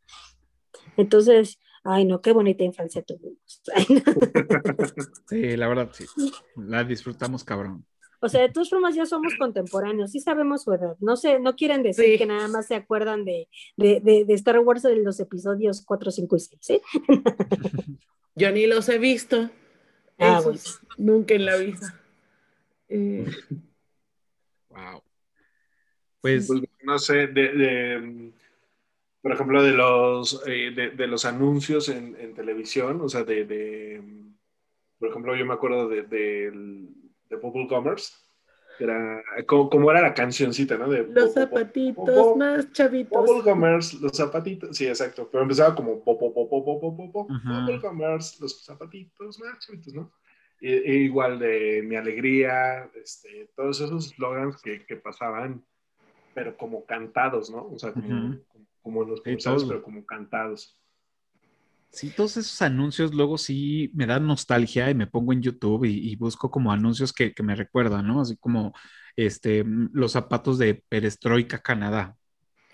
Entonces, 0.97 1.59
ay, 1.85 2.07
no, 2.07 2.23
qué 2.23 2.33
bonita 2.33 2.65
infancia 2.65 3.03
tuvimos. 3.03 3.61
Ay, 3.75 3.87
no. 3.89 4.03
Sí, 5.29 5.57
la 5.57 5.69
verdad, 5.69 5.91
sí. 5.93 6.05
La 6.57 6.83
disfrutamos, 6.85 7.45
cabrón. 7.45 7.85
O 8.25 8.29
sea, 8.29 8.41
de 8.43 8.49
todas 8.51 8.71
formas 8.71 8.95
ya 8.95 9.05
somos 9.05 9.35
contemporáneos, 9.37 10.13
sí 10.13 10.21
sabemos 10.21 10.63
su 10.63 10.73
edad. 10.73 10.97
No 11.01 11.17
sé, 11.17 11.41
no 11.41 11.57
quieren 11.57 11.83
decir 11.83 12.05
Sí. 12.05 12.19
que 12.19 12.27
nada 12.27 12.47
más 12.47 12.69
se 12.69 12.77
acuerdan 12.77 13.25
de, 13.25 13.49
de, 13.77 14.01
de, 14.01 14.25
de 14.25 14.35
Star 14.35 14.61
Wars 14.61 14.83
de 14.83 14.97
los 14.97 15.19
episodios 15.19 15.83
4, 15.85 16.11
5 16.13 16.37
y 16.37 16.41
6, 16.41 16.59
¿sí? 16.61 16.81
Yo 18.37 18.53
ni 18.53 18.67
los 18.67 18.89
he 18.89 18.99
visto. 18.99 19.51
Ah, 20.19 20.39
Esos, 20.41 20.81
Nunca 20.97 21.35
en 21.35 21.45
la 21.47 21.57
vida. 21.57 22.01
Eh, 22.89 23.27
Wow. 24.71 25.03
Pues, 26.21 26.47
Pues, 26.47 26.63
no 26.85 26.99
sé, 26.99 27.27
de, 27.27 27.53
de, 27.53 28.33
por 29.21 29.33
ejemplo, 29.33 29.63
de 29.63 29.73
los, 29.73 30.43
eh, 30.47 30.71
de, 30.75 30.91
de 30.91 31.07
los 31.09 31.25
anuncios 31.25 31.89
en, 31.89 32.17
en 32.19 32.35
televisión, 32.35 33.01
o 33.01 33.09
sea, 33.09 33.25
de, 33.25 33.45
de, 33.45 34.03
por 34.99 35.09
ejemplo, 35.11 35.35
yo 35.37 35.45
me 35.45 35.55
acuerdo 35.55 35.89
de, 35.89 36.03
de 37.33 37.39
Bubble 37.39 37.67
Gummers. 37.67 38.17
Era, 38.79 39.23
como, 39.47 39.69
como, 39.69 39.91
era 39.91 40.01
la 40.01 40.15
cancioncita, 40.15 40.79
¿no? 40.79 40.89
De, 40.89 41.07
los 41.07 41.35
zapatitos 41.35 42.05
bo, 42.05 42.13
bo, 42.13 42.31
bo, 42.31 42.37
más 42.37 42.73
chavitos. 42.73 43.27
Bubblegummers, 43.27 44.01
los 44.01 44.17
zapatitos, 44.17 44.75
sí, 44.77 44.87
exacto, 44.87 45.29
pero 45.31 45.43
empezaba 45.43 45.75
como 45.75 45.97
Bubblegummers, 45.97 48.41
los 48.41 48.65
zapatitos 48.65 49.39
más 49.39 49.59
chavitos, 49.59 49.93
¿no? 49.95 50.11
E, 50.61 50.83
e 50.87 50.95
igual 50.95 51.39
de 51.39 51.83
Mi 51.85 51.97
Alegría, 51.97 52.91
este, 52.95 53.51
todos 53.55 53.79
esos 53.81 54.09
slogans 54.11 54.63
que, 54.63 54.87
que, 54.87 54.97
pasaban, 54.97 55.63
pero 56.35 56.57
como 56.57 56.87
cantados, 56.87 57.51
¿no? 57.51 57.67
O 57.67 57.79
sea, 57.79 57.93
como, 57.93 58.39
como, 58.47 58.67
como, 58.81 59.03
en 59.03 59.11
los 59.11 59.21
pulsados, 59.21 59.65
pero 59.65 59.83
como 59.83 60.07
cantados. 60.07 60.79
Sí, 61.93 62.11
todos 62.11 62.39
esos 62.39 62.63
anuncios 62.63 63.13
luego 63.15 63.37
sí 63.37 63.91
me 63.95 64.07
dan 64.07 64.27
nostalgia 64.27 64.89
y 64.91 64.95
me 64.95 65.07
pongo 65.07 65.33
en 65.35 65.43
YouTube 65.43 65.85
y, 65.85 66.11
y 66.13 66.17
busco 66.17 66.51
como 66.51 66.73
anuncios 66.73 67.13
que, 67.13 67.35
que 67.35 67.43
me 67.43 67.55
recuerdan, 67.55 68.07
¿no? 68.07 68.23
Así 68.23 68.37
como 68.39 68.73
este, 69.15 69.63
mm, 69.63 69.91
los 69.93 70.13
zapatos 70.13 70.59
de 70.59 70.83
Perestroika 70.89 71.59
Canadá. 71.61 72.17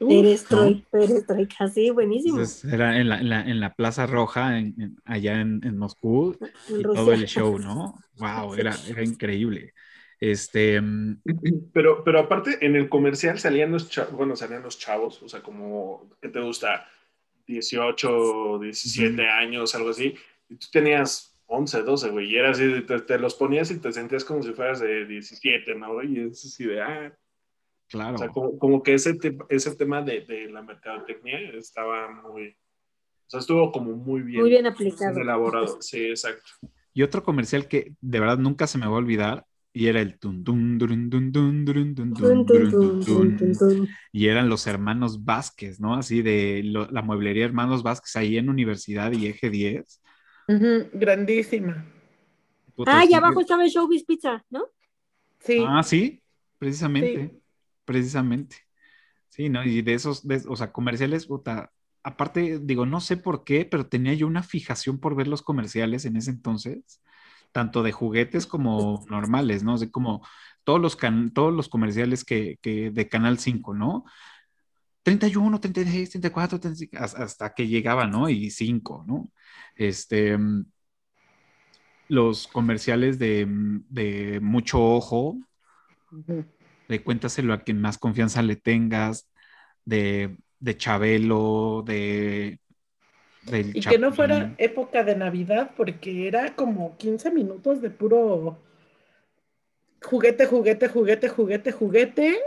Uf, 0.01 0.09
Perestroy, 0.09 0.87
perestroika, 0.91 1.69
sí, 1.69 1.91
buenísimo. 1.91 2.39
Entonces 2.39 2.65
era 2.73 2.99
en 3.01 3.09
la, 3.09 3.19
en 3.21 3.29
la, 3.31 3.41
en 3.43 3.61
la 3.61 3.75
Plaza 3.75 4.07
Roja, 4.07 4.59
en- 4.59 4.75
en- 4.81 4.97
allá 5.05 5.41
en, 5.41 5.61
en 5.65 5.79
Moscú, 5.79 6.39
en 6.69 6.77
y 6.79 6.85
todo 6.85 7.13
el 7.13 7.25
show, 7.27 7.59
¿no? 7.59 7.95
Wow, 8.19 8.55
era 8.55 9.03
increíble. 9.05 9.73
Este, 10.21 10.81
mm, 10.81 11.23
Pero, 11.73 12.03
pero 12.05 12.21
aparte, 12.21 12.59
en 12.65 12.75
el 12.77 12.89
comercial 12.89 13.39
salían 13.39 13.71
los 13.73 13.89
chavos, 13.91 14.13
bueno, 14.13 14.35
salían 14.37 14.63
los 14.63 14.79
chavos, 14.79 15.23
o 15.23 15.29
sea, 15.29 15.43
como, 15.43 16.09
¿qué 16.21 16.29
te 16.29 16.41
gusta? 16.41 16.87
18, 17.49 18.59
17 18.61 19.23
Ujú. 19.23 19.23
años, 19.33 19.75
algo 19.75 19.91
así, 19.91 20.15
y 20.49 20.57
tú 20.57 20.67
tenías 20.71 21.35
11, 21.47 21.83
12, 21.83 22.11
güey, 22.11 22.31
y 22.31 22.37
era 22.37 22.51
así, 22.51 22.67
de- 22.67 22.83
te, 22.83 23.01
te 23.01 23.19
los 23.19 23.35
ponías 23.35 23.71
y 23.71 23.79
te 23.81 23.91
sentías 23.93 24.25
como 24.25 24.43
si 24.43 24.53
fueras 24.53 24.81
de 24.81 25.07
17, 25.07 25.75
¿no? 25.75 25.95
güey? 25.95 26.13
Y 26.19 26.21
es 26.29 26.45
así 26.45 26.65
de, 26.67 26.83
ah, 26.83 27.19
claro. 27.89 28.15
o 28.17 28.19
sea, 28.19 28.29
como, 28.29 28.59
como 28.59 28.83
que 28.83 28.95
ese, 28.95 29.15
te- 29.15 29.37
ese 29.49 29.75
tema 29.75 30.03
de, 30.03 30.21
de 30.21 30.51
la 30.51 30.63
mercadotecnia 30.63 31.41
estaba 31.55 32.11
muy, 32.11 32.51
o 32.51 33.31
sea, 33.31 33.41
estuvo 33.41 33.73
como 33.73 33.93
muy 33.93 34.21
bien, 34.21 34.43
Muy 34.43 34.51
bien 34.51 34.67
aplicado. 34.67 35.19
elaborado, 35.21 35.81
sí, 35.81 36.05
exacto. 36.07 36.51
Y 36.93 37.03
otro 37.03 37.23
comercial 37.23 37.67
que 37.69 37.95
de 38.01 38.21
verdad 38.21 38.39
nunca 38.39 38.67
se 38.67 38.77
me 38.77 38.87
va 38.87 38.93
a 38.93 38.99
olvidar, 38.99 39.47
y 39.73 39.87
era 39.87 40.01
el 40.01 40.19
tun 40.19 40.45
tun 40.45 40.79
Tun, 42.19 42.45
tun, 42.47 42.69
tun, 42.71 43.05
tun, 43.07 43.37
tun, 43.37 43.57
tun. 43.59 43.99
y 44.13 44.29
eran 44.29 44.49
los 44.49 44.67
hermanos 44.67 45.25
Vázquez, 45.25 45.81
¿no? 45.81 45.95
Así 45.95 46.23
de 46.23 46.63
lo- 46.65 46.91
la 46.91 47.03
mueblería 47.03 47.45
Hermanos 47.45 47.83
Vázquez 47.83 48.17
ahí 48.17 48.37
en 48.39 48.49
Universidad 48.51 49.13
y 49.13 49.27
Eje 49.27 49.51
10. 49.51 50.01
ujú, 50.49 50.89
grandísima. 50.93 51.85
Puta, 52.75 52.99
Ah, 52.99 53.05
y 53.05 53.15
abajo 53.15 53.41
estaba 53.41 53.65
el 53.65 53.71
Showbiz 53.71 54.05
Pizza, 54.05 54.45
¿no? 54.51 54.67
Sí. 55.41 55.71
Ah, 55.71 55.83
sí, 55.83 56.23
precisamente, 56.59 57.31
Sí. 57.31 57.43
precisamente. 57.85 58.57
Sí, 59.29 59.49
¿no? 59.49 59.65
Y 59.65 59.83
de 59.83 59.95
esos, 59.95 60.27
de- 60.29 60.43
o 60.49 60.57
sea, 60.57 60.73
comerciales, 60.73 61.27
puta, 61.27 61.73
aparte, 62.03 62.61
digo, 62.63 62.87
no 62.87 63.01
sé 63.01 63.17
por 63.17 63.45
qué, 63.45 63.65
pero 63.67 63.89
tenía 63.89 64.15
yo 64.15 64.27
una 64.27 64.43
fijación 64.45 65.01
por 65.01 65.17
ver 65.17 65.29
los 65.29 65.43
comerciales 65.43 66.05
en 66.07 66.17
ese 66.17 66.31
entonces, 66.33 67.03
tanto 67.53 67.83
de 67.83 67.93
juguetes 67.93 68.47
como 68.47 69.05
normales, 69.11 69.63
¿no? 69.63 69.75
Así 69.75 69.91
como 69.91 70.27
todos 70.65 70.81
los, 70.81 70.97
can- 70.97 71.33
todos 71.33 71.53
los 71.55 71.69
comerciales 71.69 72.25
que, 72.25 72.59
que 72.63 72.91
de 72.91 73.09
Canal 73.09 73.39
5, 73.39 73.75
¿no? 73.75 74.05
31, 75.03 75.61
36, 75.61 76.11
34, 76.11 76.61
35, 76.61 77.03
has- 77.05 77.15
hasta 77.15 77.55
que 77.55 77.67
llegaba, 77.69 78.07
¿no? 78.07 78.29
Y 78.29 78.51
5, 78.51 79.05
¿no? 79.07 79.31
Este, 79.77 80.37
mm, 80.39 80.67
los 82.09 82.47
comerciales 82.49 83.19
de, 83.19 83.47
mm, 83.47 83.85
de 83.89 84.41
mucho 84.41 84.83
ojo, 84.83 85.39
de 86.89 87.03
cuéntaselo 87.03 87.53
a 87.53 87.61
quien 87.61 87.81
más 87.81 87.99
confianza 87.99 88.43
le 88.43 88.57
tengas, 88.57 89.31
de, 89.85 90.39
de 90.61 90.77
Chabelo, 90.77 91.83
de 91.87 92.61
del 93.51 93.77
Y 93.77 93.81
que 93.81 93.99
no 93.99 94.13
fuera 94.13 94.55
época 94.59 95.05
de 95.05 95.17
Navidad, 95.17 95.71
porque 95.77 96.27
era 96.29 96.55
como 96.55 96.97
15 96.97 97.31
minutos 97.31 97.81
de 97.81 97.91
puro 97.91 98.59
juguete, 100.03 100.47
juguete, 100.47 100.89
juguete, 100.89 101.29
juguete, 101.29 101.73
juguete. 101.73 102.39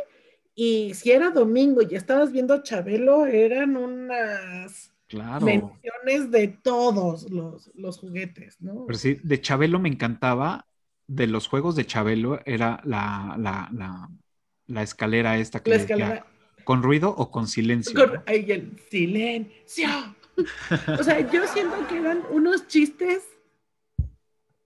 Y 0.55 0.93
si 0.93 1.11
era 1.11 1.29
domingo 1.29 1.81
y 1.81 1.95
estabas 1.95 2.31
viendo 2.31 2.61
Chabelo, 2.63 3.25
eran 3.25 3.77
unas 3.77 4.91
Claro. 5.07 5.45
menciones 5.45 6.31
de 6.31 6.47
todos 6.47 7.29
los, 7.29 7.71
los 7.75 7.99
juguetes, 7.99 8.61
¿no? 8.61 8.85
Pero 8.85 8.97
sí, 8.97 9.17
de 9.23 9.41
Chabelo 9.41 9.79
me 9.79 9.89
encantaba. 9.89 10.65
De 11.07 11.27
los 11.27 11.47
juegos 11.49 11.75
de 11.75 11.85
Chabelo 11.85 12.39
era 12.45 12.79
la, 12.85 13.35
la, 13.37 13.69
la, 13.73 14.09
la 14.67 14.81
escalera 14.81 15.37
esta 15.37 15.61
que 15.61 15.71
La 15.71 15.77
decía, 15.77 15.95
escalera. 15.95 16.25
¿con 16.63 16.83
ruido 16.83 17.09
o 17.09 17.29
con 17.31 17.47
silencio? 17.47 17.93
Con 17.99 18.21
el 18.27 18.79
silencio. 18.89 19.89
O 20.99 21.03
sea, 21.03 21.19
yo 21.31 21.45
siento 21.47 21.87
que 21.87 21.97
eran 21.97 22.23
unos 22.31 22.67
chistes 22.67 23.27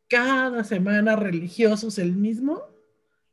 cada 0.07 0.63
semana 0.63 1.15
religiosos 1.15 1.98
el 1.98 2.13
mismo, 2.13 2.63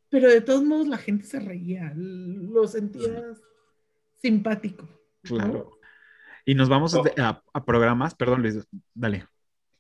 pero 0.08 0.28
de 0.28 0.40
todos 0.40 0.62
modos 0.64 0.88
la 0.88 0.98
gente 0.98 1.24
se 1.26 1.40
reía, 1.40 1.92
lo 1.96 2.66
sentías 2.66 3.40
simpático. 4.20 4.88
¿no? 5.24 5.36
Claro. 5.36 5.70
Y 6.44 6.54
nos 6.54 6.68
vamos 6.68 6.94
Oh. 6.94 7.04
a, 7.18 7.42
a 7.52 7.64
programas, 7.64 8.14
perdón 8.14 8.42
Luis, 8.42 8.66
dale. 8.94 9.26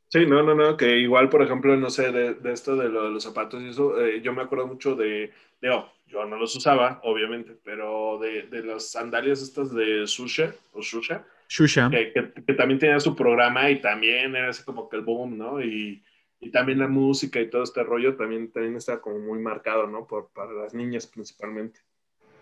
Sí, 0.08 0.26
no, 0.26 0.42
no, 0.42 0.54
no, 0.54 0.76
que 0.76 0.98
igual, 0.98 1.30
por 1.30 1.42
ejemplo, 1.42 1.74
no 1.76 1.88
sé, 1.88 2.12
de, 2.12 2.34
de 2.34 2.52
esto 2.52 2.76
de, 2.76 2.88
lo, 2.90 3.04
de, 3.04 3.10
los 3.10 3.22
zapatos 3.22 3.62
y 3.62 3.70
eso, 3.70 3.98
eh, 3.98 4.20
yo 4.20 4.34
me 4.34 4.42
acuerdo 4.42 4.66
mucho 4.66 4.94
de, 4.94 5.32
de, 5.60 5.70
oh, 5.70 5.90
yo 6.06 6.26
no 6.26 6.36
los 6.36 6.54
usaba, 6.54 7.00
obviamente, 7.04 7.56
pero 7.64 8.18
de, 8.20 8.42
de 8.42 8.62
las 8.62 8.90
sandalias 8.90 9.40
estas 9.40 9.72
de 9.74 10.06
Susha, 10.06 10.54
o 10.74 10.82
Shusha, 10.82 11.24
Shusha. 11.52 11.90
Que, 11.90 12.12
que, 12.14 12.32
que, 12.46 12.54
también 12.54 12.80
tenía 12.80 12.98
su 12.98 13.14
programa 13.14 13.68
y 13.68 13.78
también 13.82 14.34
era 14.34 14.48
así 14.48 14.64
como 14.64 14.88
que 14.88 14.96
el 14.96 15.02
boom, 15.02 15.36
¿no? 15.36 15.62
Y, 15.62 16.02
y 16.40 16.50
también 16.50 16.78
la 16.78 16.88
música 16.88 17.40
y 17.40 17.50
todo 17.50 17.62
este 17.62 17.82
rollo 17.82 18.16
también, 18.16 18.50
también 18.50 18.76
está 18.76 19.02
como 19.02 19.18
muy 19.18 19.38
marcado, 19.38 19.86
¿no? 19.86 20.06
Por, 20.06 20.30
para 20.32 20.50
las 20.52 20.72
niñas 20.72 21.06
principalmente. 21.06 21.80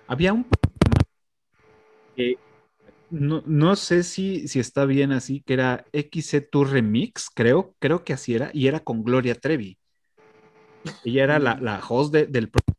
Había 0.07 0.33
un 0.33 0.47
que 2.15 2.39
no, 3.11 3.43
no, 3.47 3.75
sé 3.75 4.05
si, 4.05 4.47
si 4.47 4.61
está 4.61 4.85
bien 4.85 5.11
así, 5.11 5.43
que 5.43 5.55
era 5.55 5.85
XC 5.93 6.49
Tour 6.49 6.71
Remix, 6.71 7.31
creo, 7.35 7.75
creo 7.81 8.05
que 8.05 8.13
así 8.13 8.37
era, 8.37 8.51
y 8.55 8.69
era 8.69 8.79
con 8.79 9.03
Gloria 9.03 9.35
Trevi. 9.35 9.77
Ella 11.05 11.25
era 11.25 11.39
la, 11.41 11.59
la 11.61 11.81
host 11.87 12.13
de, 12.13 12.27
del 12.27 12.49
programa. 12.49 12.70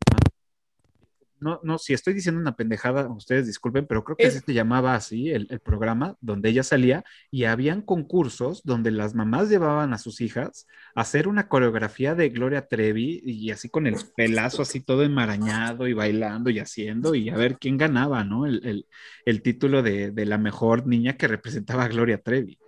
No, 1.42 1.60
no, 1.64 1.80
si 1.80 1.94
estoy 1.94 2.14
diciendo 2.14 2.40
una 2.40 2.56
pendejada, 2.56 3.10
ustedes 3.10 3.48
disculpen, 3.48 3.88
pero 3.88 4.04
creo 4.04 4.16
que 4.16 4.28
es... 4.28 4.44
se 4.46 4.54
llamaba 4.54 4.94
así 4.94 5.32
el, 5.32 5.48
el, 5.50 5.60
programa 5.60 6.16
donde 6.22 6.50
ella 6.50 6.62
salía 6.62 7.04
y 7.32 7.46
habían 7.46 7.82
concursos 7.82 8.62
donde 8.64 8.92
las 8.92 9.16
mamás 9.16 9.50
llevaban 9.50 9.92
a 9.94 9.98
sus 9.98 10.22
hijas 10.22 10.68
a 10.94 11.02
hacer 11.02 11.28
una 11.28 11.48
coreografía 11.48 12.14
de 12.14 12.30
Gloria 12.30 12.68
Trevi 12.68 13.24
y 13.26 13.50
así 13.50 13.70
con 13.70 13.88
el 13.88 13.96
pelazo 14.16 14.62
así 14.62 14.82
todo 14.82 15.02
enmarañado 15.04 15.88
y 15.88 15.94
bailando 15.94 16.52
y 16.52 16.60
haciendo 16.60 17.16
y 17.16 17.30
a 17.30 17.36
ver 17.36 17.58
quién 17.58 17.78
ganaba, 17.78 18.24
¿no? 18.24 18.46
El, 18.46 18.64
el, 18.64 18.86
el 19.26 19.42
título 19.42 19.82
de, 19.82 20.12
de, 20.12 20.26
la 20.28 20.38
mejor 20.38 20.86
niña 20.86 21.18
que 21.18 21.28
representaba 21.28 21.86
a 21.86 21.88
Gloria 21.88 22.22
Trevi. 22.22 22.60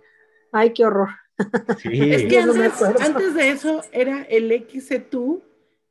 Ay, 0.50 0.72
qué 0.72 0.84
horror. 0.84 1.10
Sí. 1.78 1.88
Es 2.10 2.24
que 2.24 2.38
antes, 2.40 2.82
antes 2.82 3.34
de 3.34 3.50
eso 3.50 3.82
era 3.92 4.22
el 4.22 4.50
XC2 4.50 5.42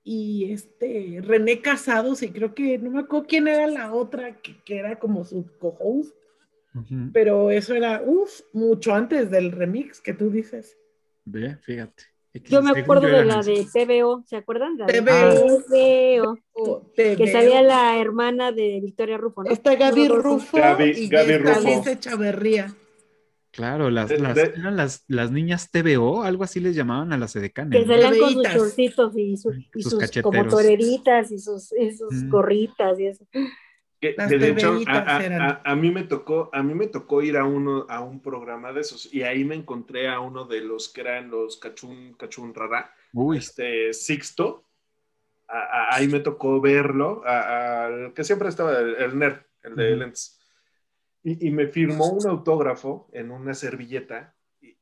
y 0.03 0.51
este 0.51 1.19
René 1.21 1.61
Casados 1.61 2.23
y 2.23 2.29
creo 2.29 2.53
que 2.53 2.77
no 2.77 2.91
me 2.91 3.01
acuerdo 3.01 3.27
quién 3.27 3.47
era 3.47 3.67
la 3.67 3.93
otra 3.93 4.41
que, 4.41 4.55
que 4.63 4.77
era 4.77 4.99
como 4.99 5.23
su 5.23 5.45
co-host, 5.59 6.13
uh 6.75 6.79
-huh. 6.79 7.11
pero 7.13 7.51
eso 7.51 7.73
era 7.73 8.01
uff, 8.05 8.41
mucho 8.51 8.93
antes 8.93 9.31
del 9.31 9.51
remix 9.51 10.01
que 10.01 10.13
tú 10.13 10.29
dices. 10.29 10.77
Ve, 11.25 11.57
fíjate. 11.61 12.03
Yo 12.45 12.63
me 12.63 12.71
acuerdo 12.71 13.07
de 13.07 13.25
la 13.25 13.43
de 13.43 13.63
TVO, 13.71 14.23
¿se 14.25 14.37
acuerdan? 14.37 14.75
La 14.77 14.87
TVO. 14.87 15.61
TVO. 15.69 16.91
Que 16.95 17.27
salía 17.31 17.61
la 17.61 17.99
hermana 17.99 18.51
de 18.51 18.79
Victoria 18.81 19.17
Rufo, 19.17 19.43
¿no? 19.43 19.51
Está 19.51 19.75
Gaby 19.75 20.07
Rufo 20.07 20.57
Gaby, 20.57 20.93
y 20.97 21.07
Gaby 21.09 21.37
Rufo. 21.37 21.95
Chaverría. 21.99 22.73
Claro, 23.53 23.91
las, 23.91 24.09
De- 24.09 24.17
las, 24.17 24.35
de- 24.35 24.53
eran 24.57 24.75
las, 24.75 25.05
las 25.07 25.29
niñas 25.31 25.69
TVO, 25.69 26.23
algo 26.23 26.43
así 26.43 26.59
les 26.59 26.75
llamaban 26.75 27.13
a 27.13 27.17
las 27.19 27.35
edecanes. 27.35 27.79
Que 27.79 27.87
salían 27.87 28.17
con 28.17 28.33
sus 28.33 28.43
chorcitos 28.51 29.13
y, 29.15 29.37
su- 29.37 29.51
y 29.53 29.83
Sus 29.83 29.91
sus, 29.91 29.99
cacheteros. 29.99 30.31
como 30.31 30.47
toreritas 30.49 31.31
y 31.31 31.37
sus, 31.37 31.71
y 31.73 31.91
sus 31.91 32.11
Mm. 32.11 32.29
gorritas 32.29 32.99
y 32.99 33.05
eso. 33.07 33.27
Que, 34.01 34.15
Las 34.17 34.29
que 34.31 34.37
de 34.39 34.49
hecho, 34.49 34.71
a, 34.71 34.75
TVitas 34.75 35.07
a- 35.07 35.23
eran. 35.25 35.41
a- 35.43 35.61
a 35.63 35.75
mí 35.75 35.91
me 35.91 36.03
tocó, 36.03 36.49
a 36.51 36.63
mí 36.63 36.73
me 36.73 36.87
tocó 36.87 37.21
ir 37.21 37.37
a 37.37 37.45
uno, 37.45 37.85
a 37.89 38.01
un 38.01 38.21
programa 38.23 38.73
de 38.73 38.81
esos, 38.81 39.13
y 39.13 39.21
ahí 39.21 39.45
me 39.45 39.53
encontré 39.55 40.09
a 40.09 40.19
uno 40.19 40.45
de 40.45 40.59
los 40.61 40.89
que 40.89 41.01
eran 41.01 41.29
los 41.29 41.57
cachún, 41.57 42.15
cachún 42.17 42.53
rara, 42.55 42.91
Uy, 43.13 43.37
este 43.37 43.93
Sixto. 43.93 44.65
A- 45.47 45.59
a- 45.59 45.95
ahí 45.95 46.07
me 46.07 46.19
tocó 46.21 46.59
verlo, 46.59 47.21
a- 47.25 47.85
al 47.85 48.13
que 48.13 48.23
siempre 48.23 48.49
estaba 48.49 48.79
el, 48.79 48.95
el 48.95 49.19
nerd, 49.19 49.37
el 49.61 49.75
de 49.75 49.95
lentes. 49.95 50.39
Y, 51.23 51.47
y 51.47 51.51
me 51.51 51.67
firmó 51.67 52.09
un 52.11 52.27
autógrafo 52.27 53.09
en 53.13 53.31
una 53.31 53.53
servilleta, 53.53 54.35
y, 54.61 54.77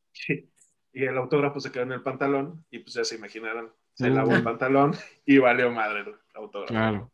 y 0.94 1.04
el 1.06 1.18
autógrafo 1.18 1.60
se 1.60 1.72
quedó 1.72 1.84
en 1.84 1.94
el 1.94 2.04
pantalón, 2.04 2.66
y 2.72 2.80
pues 2.80 2.96
ya 2.96 3.04
se 3.04 3.16
imaginarán, 3.16 3.72
se 3.94 4.10
Uh. 4.10 4.14
lavó 4.16 4.36
el 4.36 4.44
pantalón 4.44 4.94
y 5.26 5.38
valió 5.38 5.72
madre 5.72 6.02
el 6.02 6.16
autógrafo. 6.36 6.74
claro. 6.74 7.12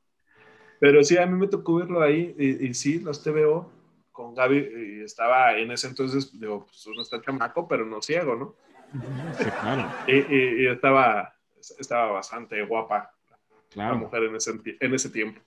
Pero 0.79 1.03
sí, 1.03 1.17
a 1.17 1.25
mí 1.25 1.34
me 1.38 1.48
tocó 1.48 1.75
verlo 1.75 2.01
ahí, 2.01 2.36
y, 2.38 2.67
y 2.67 2.74
sí, 2.74 3.00
los 3.00 3.24
TVO 3.24 3.72
con 4.12 4.34
Gaby, 4.36 4.57
y 5.00 5.03
estaba 5.03 5.57
en 5.57 5.72
ese 5.72 5.88
entonces, 5.88 6.39
digo, 6.39 6.65
pues 6.65 6.86
uno 6.88 7.01
está 7.01 7.22
chamaco, 7.22 7.67
pero 7.67 7.86
no 7.86 8.01
ciego, 8.01 8.36
¿no? 8.36 8.55
Sí, 9.38 9.51
claro, 9.51 10.00
Y, 10.07 10.65
estaba, 10.67 11.34
estaba 11.79 12.12
bastante 12.13 12.63
guapa 12.65 13.12
la 13.86 13.93
claro. 13.93 13.98
mujer 13.98 14.24
en 14.24 14.36
ese, 14.36 14.51
en 14.79 14.93
ese 14.93 15.10
tiempo. 15.10 15.41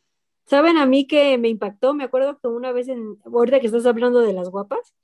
¿Saben 0.46 0.78
a 0.78 0.86
mí 0.86 1.06
que 1.06 1.38
me 1.38 1.48
impactó? 1.48 1.94
Me 1.94 2.04
acuerdo 2.04 2.38
que 2.38 2.48
una 2.48 2.72
vez, 2.72 2.88
en, 2.88 3.18
ahorita 3.24 3.60
que 3.60 3.66
estás 3.66 3.86
hablando 3.86 4.20
de 4.20 4.32
las 4.32 4.50
guapas, 4.50 4.94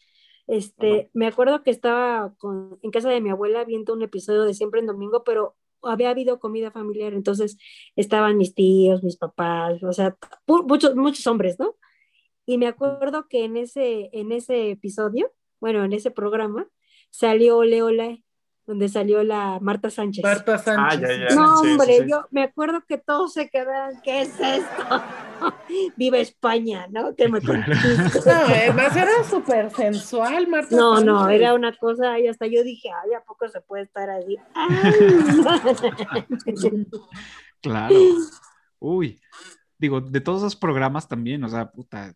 este, 0.46 1.10
me 1.12 1.26
acuerdo 1.26 1.62
que 1.62 1.70
estaba 1.70 2.34
con, 2.38 2.78
en 2.82 2.90
casa 2.90 3.08
de 3.08 3.20
mi 3.20 3.30
abuela 3.30 3.64
viendo 3.64 3.92
un 3.92 4.02
episodio 4.02 4.42
de 4.42 4.54
Siempre 4.54 4.80
en 4.80 4.86
Domingo, 4.86 5.24
pero 5.24 5.56
había 5.82 6.10
habido 6.10 6.40
comida 6.40 6.70
familiar, 6.70 7.12
entonces 7.14 7.58
estaban 7.96 8.36
mis 8.36 8.54
tíos, 8.54 9.02
mis 9.02 9.16
papás, 9.16 9.82
o 9.82 9.92
sea, 9.92 10.16
muchos, 10.46 10.94
muchos 10.94 11.26
hombres, 11.26 11.58
¿no? 11.58 11.76
Y 12.44 12.58
me 12.58 12.68
acuerdo 12.68 13.28
que 13.28 13.44
en 13.44 13.56
ese, 13.56 14.08
en 14.12 14.32
ese 14.32 14.70
episodio, 14.70 15.32
bueno, 15.60 15.84
en 15.84 15.92
ese 15.92 16.10
programa, 16.10 16.68
salió 17.10 17.58
Ole 17.58 17.82
Ole, 17.82 18.24
donde 18.66 18.88
salió 18.88 19.22
la 19.24 19.58
Marta 19.60 19.90
Sánchez. 19.90 20.24
Marta 20.24 20.58
Sánchez. 20.58 21.02
Ah, 21.02 21.12
ya, 21.12 21.28
ya. 21.28 21.34
No, 21.34 21.56
Sí, 21.58 21.66
sí, 21.66 21.72
hombre, 21.72 21.98
sí. 21.98 22.10
yo 22.10 22.26
me 22.30 22.42
acuerdo 22.42 22.84
que 22.86 22.98
todos 22.98 23.32
se 23.32 23.48
quedaron, 23.48 24.00
¿qué 24.02 24.22
es 24.22 24.40
esto? 24.40 25.02
Viva 25.96 26.18
España, 26.18 26.86
¿no? 26.90 27.14
Que 27.14 27.28
me 27.28 27.40
Claro. 27.40 27.64
No, 27.66 28.54
además 28.54 28.96
era 28.96 29.24
súper 29.24 29.70
sensual, 29.70 30.48
Marta 30.48 30.74
No, 30.74 31.00
no, 31.00 31.28
era 31.28 31.54
una 31.54 31.76
cosa, 31.76 32.18
y 32.18 32.28
hasta 32.28 32.46
yo 32.46 32.62
dije, 32.62 32.90
ay, 32.90 33.14
¿a 33.14 33.24
poco 33.24 33.48
se 33.48 33.60
puede 33.60 33.84
estar 33.84 34.08
así? 34.10 34.36
Claro. 37.62 37.96
Uy, 38.78 39.20
digo, 39.78 40.00
de 40.00 40.20
todos 40.20 40.42
esos 40.42 40.56
programas 40.56 41.08
también, 41.08 41.42
o 41.42 41.48
sea, 41.48 41.70
puta, 41.70 42.14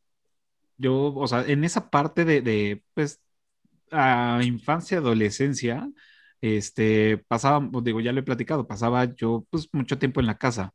yo, 0.77 1.13
o 1.15 1.27
sea, 1.27 1.45
en 1.47 1.65
esa 1.65 1.91
parte 1.91 2.25
de, 2.25 2.41
de 2.41 2.85
pues, 2.95 3.21
a 3.91 4.41
infancia, 4.43 4.99
adolescencia, 4.99 5.91
este, 6.41 7.19
pasaba, 7.29 7.69
digo, 7.83 8.01
ya 8.01 8.13
lo 8.13 8.21
he 8.21 8.23
platicado, 8.23 8.67
pasaba 8.67 9.05
yo, 9.17 9.47
pues, 9.51 9.69
mucho 9.73 9.99
tiempo 9.99 10.21
en 10.21 10.27
la 10.27 10.39
casa, 10.39 10.73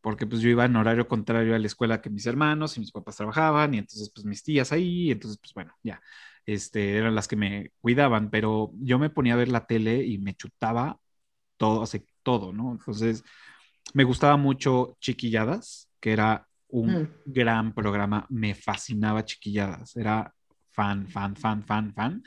porque 0.00 0.26
pues 0.26 0.40
yo 0.42 0.48
iba 0.50 0.64
en 0.64 0.76
horario 0.76 1.08
contrario 1.08 1.54
a 1.54 1.58
la 1.58 1.66
escuela 1.66 2.00
que 2.00 2.10
mis 2.10 2.26
hermanos 2.26 2.76
y 2.76 2.80
mis 2.80 2.92
papás 2.92 3.16
trabajaban, 3.16 3.74
y 3.74 3.78
entonces, 3.78 4.10
pues, 4.14 4.24
mis 4.26 4.42
tías 4.42 4.72
ahí, 4.72 5.10
entonces, 5.10 5.38
pues, 5.40 5.52
bueno, 5.54 5.74
ya, 5.82 6.00
este, 6.46 6.96
eran 6.96 7.14
las 7.14 7.28
que 7.28 7.36
me 7.36 7.72
cuidaban, 7.80 8.30
pero 8.30 8.72
yo 8.80 8.98
me 8.98 9.10
ponía 9.10 9.34
a 9.34 9.36
ver 9.36 9.48
la 9.48 9.66
tele 9.66 10.04
y 10.04 10.18
me 10.18 10.34
chutaba 10.34 10.98
todo, 11.58 11.86
sea, 11.86 12.00
todo, 12.22 12.52
¿no? 12.52 12.72
Entonces, 12.72 13.24
me 13.94 14.04
gustaba 14.04 14.36
mucho 14.36 14.96
Chiquilladas, 15.00 15.90
que 16.00 16.12
era 16.12 16.46
un 16.68 17.02
Mm. 17.02 17.06
gran 17.24 17.74
programa, 17.74 18.26
me 18.30 18.54
fascinaba 18.54 19.24
Chiquilladas, 19.24 19.96
era 19.96 20.32
fan, 20.70 21.08
fan, 21.08 21.36
fan, 21.36 21.62
fan, 21.64 21.92
fan. 21.94 22.22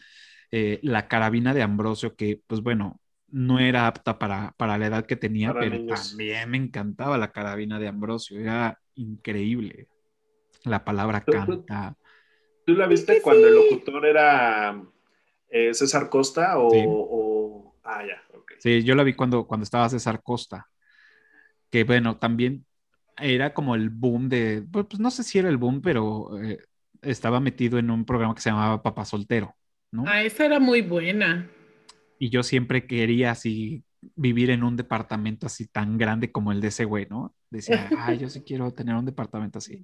Eh, 0.51 0.79
la 0.83 1.07
carabina 1.07 1.53
de 1.53 1.63
Ambrosio, 1.63 2.15
que 2.15 2.41
pues 2.47 2.61
bueno, 2.61 3.01
no 3.33 3.59
era 3.59 3.87
apta 3.87 4.19
para, 4.19 4.53
para 4.57 4.77
la 4.79 4.87
edad 4.87 5.07
que 5.07 5.17
tenía, 5.17 5.53
Para 5.53 5.59
pero 5.59 5.79
niños. 5.79 6.15
también 6.17 6.49
me 6.51 6.57
encantaba 6.57 7.17
la 7.19 7.33
carabina 7.33 7.79
de 7.79 7.89
Ambrosio, 7.89 8.39
era 8.39 8.79
increíble. 8.95 9.89
La 10.65 10.85
palabra 10.85 11.27
canta. 11.29 11.95
¿Tú 12.65 12.73
la 12.75 12.87
viste 12.87 13.15
que 13.15 13.21
cuando 13.21 13.47
el 13.47 13.55
locutor 13.55 14.05
era 14.05 14.81
eh, 15.49 15.73
César 15.73 16.09
Costa 16.09 16.59
o, 16.59 16.65
Sí. 16.67 16.99
o- 17.17 17.75
Ah, 17.83 18.05
ya, 18.05 18.23
ok. 18.37 18.53
Sí, 18.57 18.83
yo 18.83 18.95
la 18.95 19.03
vi 19.03 19.13
cuando, 19.13 19.45
cuando 19.45 19.63
estaba 19.65 19.89
César 19.89 20.21
Costa, 20.23 20.67
que 21.69 21.83
bueno, 21.83 22.17
también 22.19 22.65
era 23.17 23.53
como 23.53 23.75
el 23.75 23.89
boom 23.89 24.29
de, 24.29 24.63
pues 24.71 24.85
pues, 24.89 24.99
no 24.99 25.11
sé 25.11 25.23
si 25.23 25.39
era 25.39 25.49
el 25.49 25.57
boom, 25.57 25.81
pero 25.81 26.41
eh, 26.43 26.59
estaba 27.01 27.39
metido 27.39 27.79
en 27.79 27.91
un 27.91 28.05
programa 28.05 28.35
que 28.35 28.41
se 28.41 28.49
llamaba 28.51 28.81
Papá 28.83 29.05
Soltero, 29.05 29.55
¿no? 29.91 30.05
Ah, 30.05 30.23
esa 30.23 30.45
era 30.45 30.59
muy 30.59 30.81
buena. 30.81 31.49
Y 32.23 32.29
yo 32.29 32.41
siempre 32.41 32.87
quería 32.87 33.31
así 33.31 33.83
vivir 34.15 34.49
en 34.49 34.63
un 34.63 34.77
departamento 34.77 35.45
así 35.45 35.67
tan 35.67 35.97
grande 35.97 36.31
como 36.31 36.53
el 36.53 36.61
de 36.61 36.69
ese 36.69 36.85
güey, 36.85 37.05
¿no? 37.09 37.35
Decía, 37.49 37.89
ay, 37.99 38.17
yo 38.17 38.29
sí 38.29 38.43
quiero 38.43 38.71
tener 38.71 38.95
un 38.95 39.03
departamento 39.03 39.57
así. 39.57 39.83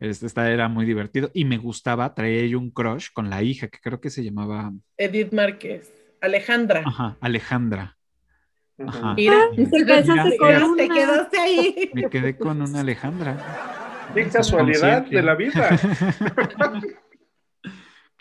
Este 0.00 0.24
esta 0.24 0.50
era 0.50 0.68
muy 0.68 0.86
divertido 0.86 1.30
y 1.34 1.44
me 1.44 1.58
gustaba, 1.58 2.14
traía 2.14 2.46
yo 2.46 2.58
un 2.58 2.70
crush 2.70 3.08
con 3.12 3.28
la 3.28 3.42
hija, 3.42 3.68
que 3.68 3.80
creo 3.82 4.00
que 4.00 4.08
se 4.08 4.24
llamaba, 4.24 4.72
Edith 4.96 5.34
Márquez. 5.34 5.92
Alejandra. 6.22 6.84
ajá, 6.86 7.18
Alejandra. 7.20 7.98
Ajá. 8.78 9.12
Mira, 9.12 9.50
Te 9.54 9.62
con 10.38 10.88
quedaste 10.88 11.38
ahí. 11.38 11.90
Me 11.92 12.08
quedé 12.08 12.38
con 12.38 12.62
una 12.62 12.80
Alejandra. 12.80 14.08
Qué 14.14 14.26
casualidad 14.26 15.04
de 15.04 15.22
la 15.22 15.34
vida. 15.34 15.68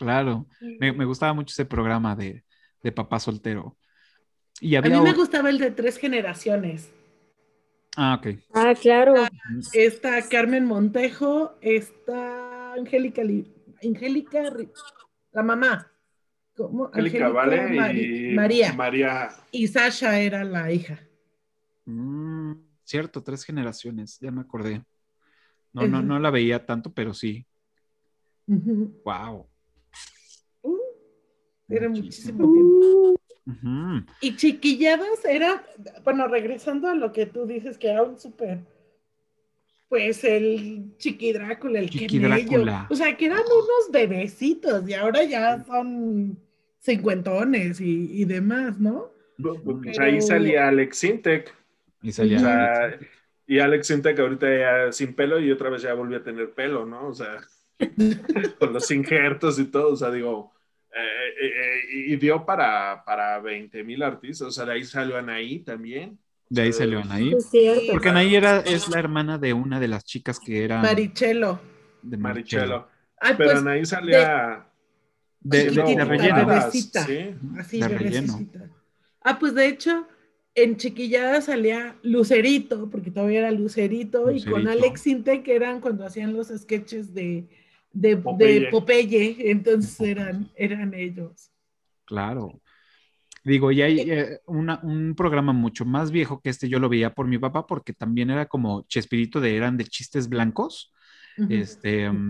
Claro, 0.01 0.47
me, 0.79 0.91
me 0.91 1.05
gustaba 1.05 1.31
mucho 1.31 1.51
ese 1.53 1.63
programa 1.63 2.15
de, 2.15 2.43
de 2.81 2.91
papá 2.91 3.19
soltero. 3.19 3.77
Y 4.59 4.75
A 4.75 4.81
mí 4.81 4.89
me 4.89 5.13
gustaba 5.13 5.51
el 5.51 5.59
de 5.59 5.69
tres 5.69 5.97
generaciones. 5.97 6.91
Ah, 7.95 8.15
ok. 8.19 8.39
Ah, 8.51 8.73
claro. 8.73 9.13
Está 9.73 10.27
Carmen 10.27 10.65
Montejo, 10.65 11.55
está 11.61 12.73
Angélica, 12.73 13.23
Li- 13.23 13.53
Angélica, 13.83 14.41
la 15.33 15.43
mamá. 15.43 15.91
¿Cómo? 16.55 16.87
Angélica 16.87 17.29
Vale 17.29 17.69
Mari- 17.69 18.31
y 18.31 18.35
María. 18.35 18.73
María. 18.73 19.29
Y 19.51 19.67
Sasha 19.67 20.19
era 20.19 20.43
la 20.43 20.71
hija. 20.71 20.99
Mm, 21.85 22.53
cierto, 22.83 23.21
tres 23.21 23.43
generaciones, 23.43 24.17
ya 24.19 24.31
me 24.31 24.41
acordé. 24.41 24.83
No, 25.73 25.85
no, 25.87 26.01
no 26.01 26.17
la 26.19 26.31
veía 26.31 26.65
tanto, 26.65 26.91
pero 26.91 27.13
sí. 27.13 27.45
Ujú. 28.47 28.99
Wow. 29.05 29.50
Era 31.71 31.89
Muchísimo. 31.89 32.47
muchísimo 32.47 32.53
tiempo. 33.45 34.11
Y 34.21 34.35
chiquilladas 34.35 35.25
era, 35.25 35.63
bueno, 36.03 36.27
regresando 36.27 36.87
a 36.87 36.95
lo 36.95 37.11
que 37.11 37.25
tú 37.25 37.45
dices, 37.45 37.77
que 37.77 37.89
era 37.89 38.03
un 38.03 38.17
súper, 38.19 38.59
pues 39.89 40.23
el 40.23 40.93
chiqui 40.97 41.33
Drácula, 41.33 41.79
el 41.79 41.89
Chiqui 41.89 42.19
Drácula. 42.19 42.87
O 42.89 42.95
sea, 42.95 43.17
que 43.17 43.25
eran 43.25 43.39
unos 43.39 43.91
bebecitos 43.91 44.87
y 44.87 44.93
ahora 44.93 45.23
ya 45.23 45.63
son 45.65 46.37
cincuentones 46.79 47.81
y, 47.81 48.21
y 48.21 48.25
demás, 48.25 48.79
¿no? 48.79 49.11
Pues 49.37 49.59
Pero- 49.83 50.03
ahí 50.03 50.21
salía 50.21 50.67
Alex 50.67 50.97
Sintek. 50.97 51.53
Y 52.03 52.11
salía. 52.11 52.37
O 52.37 52.39
sea, 52.39 52.99
y 53.47 53.59
Alex 53.59 53.87
Sintek 53.87 54.17
ahorita 54.19 54.47
ya 54.57 54.91
sin 54.91 55.13
pelo 55.13 55.39
y 55.39 55.51
otra 55.51 55.69
vez 55.69 55.81
ya 55.81 55.93
volvió 55.93 56.17
a 56.19 56.23
tener 56.23 56.51
pelo, 56.51 56.85
¿no? 56.85 57.07
O 57.07 57.13
sea, 57.13 57.37
con 58.59 58.71
los 58.73 58.89
injertos 58.91 59.59
y 59.59 59.65
todo. 59.65 59.93
O 59.93 59.95
sea, 59.97 60.09
digo, 60.11 60.50
eh, 60.93 61.29
eh, 61.41 61.47
eh, 61.47 61.81
y 62.07 62.15
dio 62.17 62.45
para, 62.45 63.03
para 63.05 63.39
20 63.39 63.83
mil 63.83 64.03
artistas. 64.03 64.47
O 64.47 64.51
sea, 64.51 64.65
de 64.65 64.73
ahí 64.73 64.83
salió 64.83 65.17
Anaí 65.17 65.59
también. 65.59 66.17
de 66.49 66.61
ahí 66.63 66.73
salió 66.73 66.99
Anaí. 66.99 67.33
Es 67.33 67.49
cierto. 67.49 67.91
Porque 67.91 68.09
Anaí 68.09 68.35
era, 68.35 68.59
es 68.59 68.89
la 68.89 68.99
hermana 68.99 69.37
de 69.37 69.53
una 69.53 69.79
de 69.79 69.87
las 69.87 70.03
chicas 70.03 70.39
que 70.39 70.63
era 70.63 70.81
Marichelo. 70.81 71.59
de 72.01 72.17
Marichelo. 72.17 72.87
Ay, 73.19 73.35
Pero 73.37 73.51
pues, 73.51 73.59
Anaí 73.61 73.85
salía. 73.85 74.65
De, 75.39 75.57
de- 75.57 75.63
de 75.65 75.71
Chiquitita, 75.71 76.05
relleno. 76.05 76.45
bebecita. 76.45 77.05
Sí. 77.05 77.35
así, 77.57 77.79
de 77.79 77.87
relleno. 77.87 78.33
bebecita. 78.33 78.69
Ah, 79.23 79.39
pues 79.39 79.53
de 79.55 79.67
hecho, 79.67 80.07
en 80.55 80.77
chiquilladas 80.77 81.45
salía 81.45 81.95
Lucerito, 82.03 82.89
porque 82.89 83.11
todavía 83.11 83.39
era 83.39 83.51
Lucerito, 83.51 84.29
y 84.31 84.43
con 84.43 84.63
Lucerito. 84.65 84.71
Alex 84.85 85.01
Sinte, 85.01 85.41
que 85.43 85.55
eran 85.55 85.79
cuando 85.79 86.05
hacían 86.05 86.33
los 86.33 86.49
sketches 86.49 87.13
de, 87.13 87.47
de, 87.93 88.17
Popeye. 88.17 88.59
de 88.61 88.67
Popeye, 88.67 89.51
entonces 89.51 89.99
eran, 90.01 90.49
eran 90.55 90.93
ellos. 90.93 91.51
Claro. 92.05 92.59
Digo, 93.43 93.71
y 93.71 93.81
hay 93.81 93.99
eh, 94.01 94.39
una- 94.45 94.79
un 94.83 95.15
programa 95.15 95.51
mucho 95.53 95.83
más 95.83 96.11
viejo 96.11 96.41
que 96.41 96.49
este, 96.51 96.69
yo 96.69 96.77
lo 96.79 96.89
veía 96.89 97.13
por 97.15 97.27
mi 97.27 97.37
papá, 97.39 97.65
porque 97.65 97.91
también 97.93 98.29
era 98.29 98.45
como 98.45 98.83
Chespirito 98.87 99.39
de 99.41 99.55
eran 99.57 99.77
de 99.77 99.85
chistes 99.85 100.29
blancos, 100.29 100.93
este, 101.49 102.09
mm, 102.11 102.29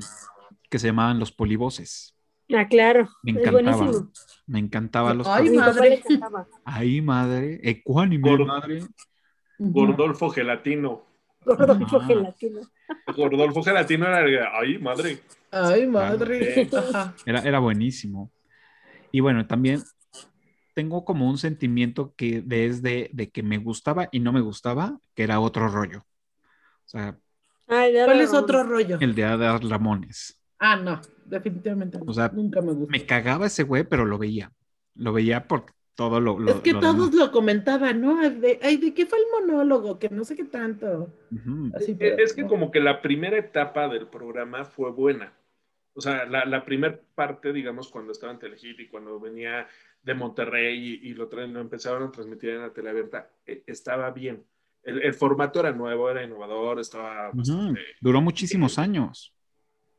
que 0.69 0.79
se 0.79 0.87
llamaban 0.87 1.19
los 1.19 1.31
polivoces. 1.33 2.15
Ah, 2.53 2.67
claro. 2.67 3.09
Me 3.23 3.31
es 3.31 3.37
encantaba. 3.39 3.77
buenísimo. 3.77 4.11
Me 4.47 4.59
encantaban 4.59 5.17
los 5.17 5.27
Ay, 5.27 5.49
madre. 5.49 5.95
encantaba. 5.95 6.47
Ay, 6.65 7.01
madre, 7.01 7.59
ecuánime, 7.63 8.37
madre. 8.45 8.83
Gordolfo 9.57 10.29
Gelatino. 10.29 11.03
Rodolfo 11.45 11.99
Ah. 12.01 12.05
Gelatino. 12.07 12.61
Gordolfo 13.15 13.63
Gelatino 13.63 14.05
era 14.07 14.21
el. 14.21 14.39
Ay, 14.53 14.77
madre. 14.79 15.19
Ay, 15.51 15.87
madre. 15.87 16.67
Claro. 16.69 17.13
Era, 17.25 17.39
era 17.41 17.59
buenísimo. 17.59 18.31
Y 19.11 19.19
bueno, 19.19 19.45
también 19.45 19.81
tengo 20.73 21.03
como 21.03 21.29
un 21.29 21.37
sentimiento 21.37 22.13
que 22.15 22.41
desde 22.41 23.09
de 23.13 23.29
que 23.29 23.43
me 23.43 23.57
gustaba 23.57 24.07
y 24.11 24.19
no 24.21 24.31
me 24.31 24.41
gustaba, 24.41 24.97
que 25.15 25.23
era 25.23 25.39
otro 25.39 25.67
rollo. 25.67 25.99
O 26.85 26.87
sea, 26.87 27.17
¿Cuál 27.65 28.21
es 28.21 28.33
otro 28.33 28.63
rollo? 28.63 28.97
el 29.01 29.15
de 29.15 29.23
Adal 29.25 29.69
Ramones. 29.69 30.37
Ah, 30.59 30.75
no, 30.75 31.01
definitivamente 31.25 31.97
no. 31.97 32.05
O 32.07 32.13
sea, 32.13 32.29
nunca 32.33 32.61
me 32.61 32.71
gustó. 32.73 32.91
Me 32.91 33.05
cagaba 33.05 33.47
ese 33.47 33.63
güey, 33.63 33.83
pero 33.83 34.05
lo 34.05 34.17
veía. 34.17 34.51
Lo 34.95 35.11
veía 35.13 35.47
por 35.47 35.65
todo 35.95 36.19
lo. 36.21 36.37
lo- 36.39 36.51
es 36.51 36.61
que 36.61 36.73
lo 36.73 36.79
todos 36.79 37.11
demás. 37.11 37.13
lo 37.15 37.31
comentaban, 37.31 37.99
¿no? 38.01 38.29
De, 38.29 38.59
ay, 38.61 38.77
¿de 38.77 38.93
qué 38.93 39.05
fue 39.05 39.17
el 39.19 39.25
monólogo? 39.47 39.99
Que 39.99 40.09
no 40.09 40.23
sé 40.23 40.35
qué 40.35 40.43
tanto. 40.45 41.13
Ujú. 41.31 41.71
Así, 41.75 41.95
pero, 41.95 42.17
Es 42.17 42.33
que 42.33 42.43
no. 42.43 42.47
como 42.49 42.71
que 42.71 42.79
la 42.79 43.01
primera 43.01 43.37
etapa 43.37 43.87
del 43.89 44.07
programa 44.07 44.65
fue 44.65 44.91
buena. 44.91 45.33
O 45.93 46.01
sea, 46.01 46.25
la, 46.25 46.45
la 46.45 46.63
primera 46.63 46.99
parte, 47.15 47.51
digamos, 47.51 47.89
cuando 47.89 48.11
estaba 48.11 48.31
en 48.31 48.39
Telehit 48.39 48.79
y 48.79 48.87
cuando 48.87 49.19
venía 49.19 49.67
de 50.01 50.13
Monterrey 50.13 50.99
y, 51.03 51.09
y 51.09 51.13
lo, 51.13 51.25
lo 51.29 51.59
empezaron 51.59 52.03
a 52.03 52.11
transmitir 52.11 52.51
en 52.51 52.61
la 52.61 52.73
tele 52.73 52.89
abierta, 52.89 53.29
eh, 53.45 53.63
estaba 53.67 54.09
bien. 54.11 54.45
El, 54.83 55.01
el 55.01 55.13
formato 55.13 55.59
era 55.59 55.71
nuevo, 55.73 56.09
era 56.09 56.23
innovador, 56.23 56.79
estaba 56.79 57.31
bastante... 57.31 57.81
Duró 57.99 58.21
muchísimos 58.21 58.79
años. 58.79 59.35